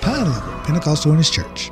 [0.00, 1.70] Pine Level Pentecostal Holiness Church.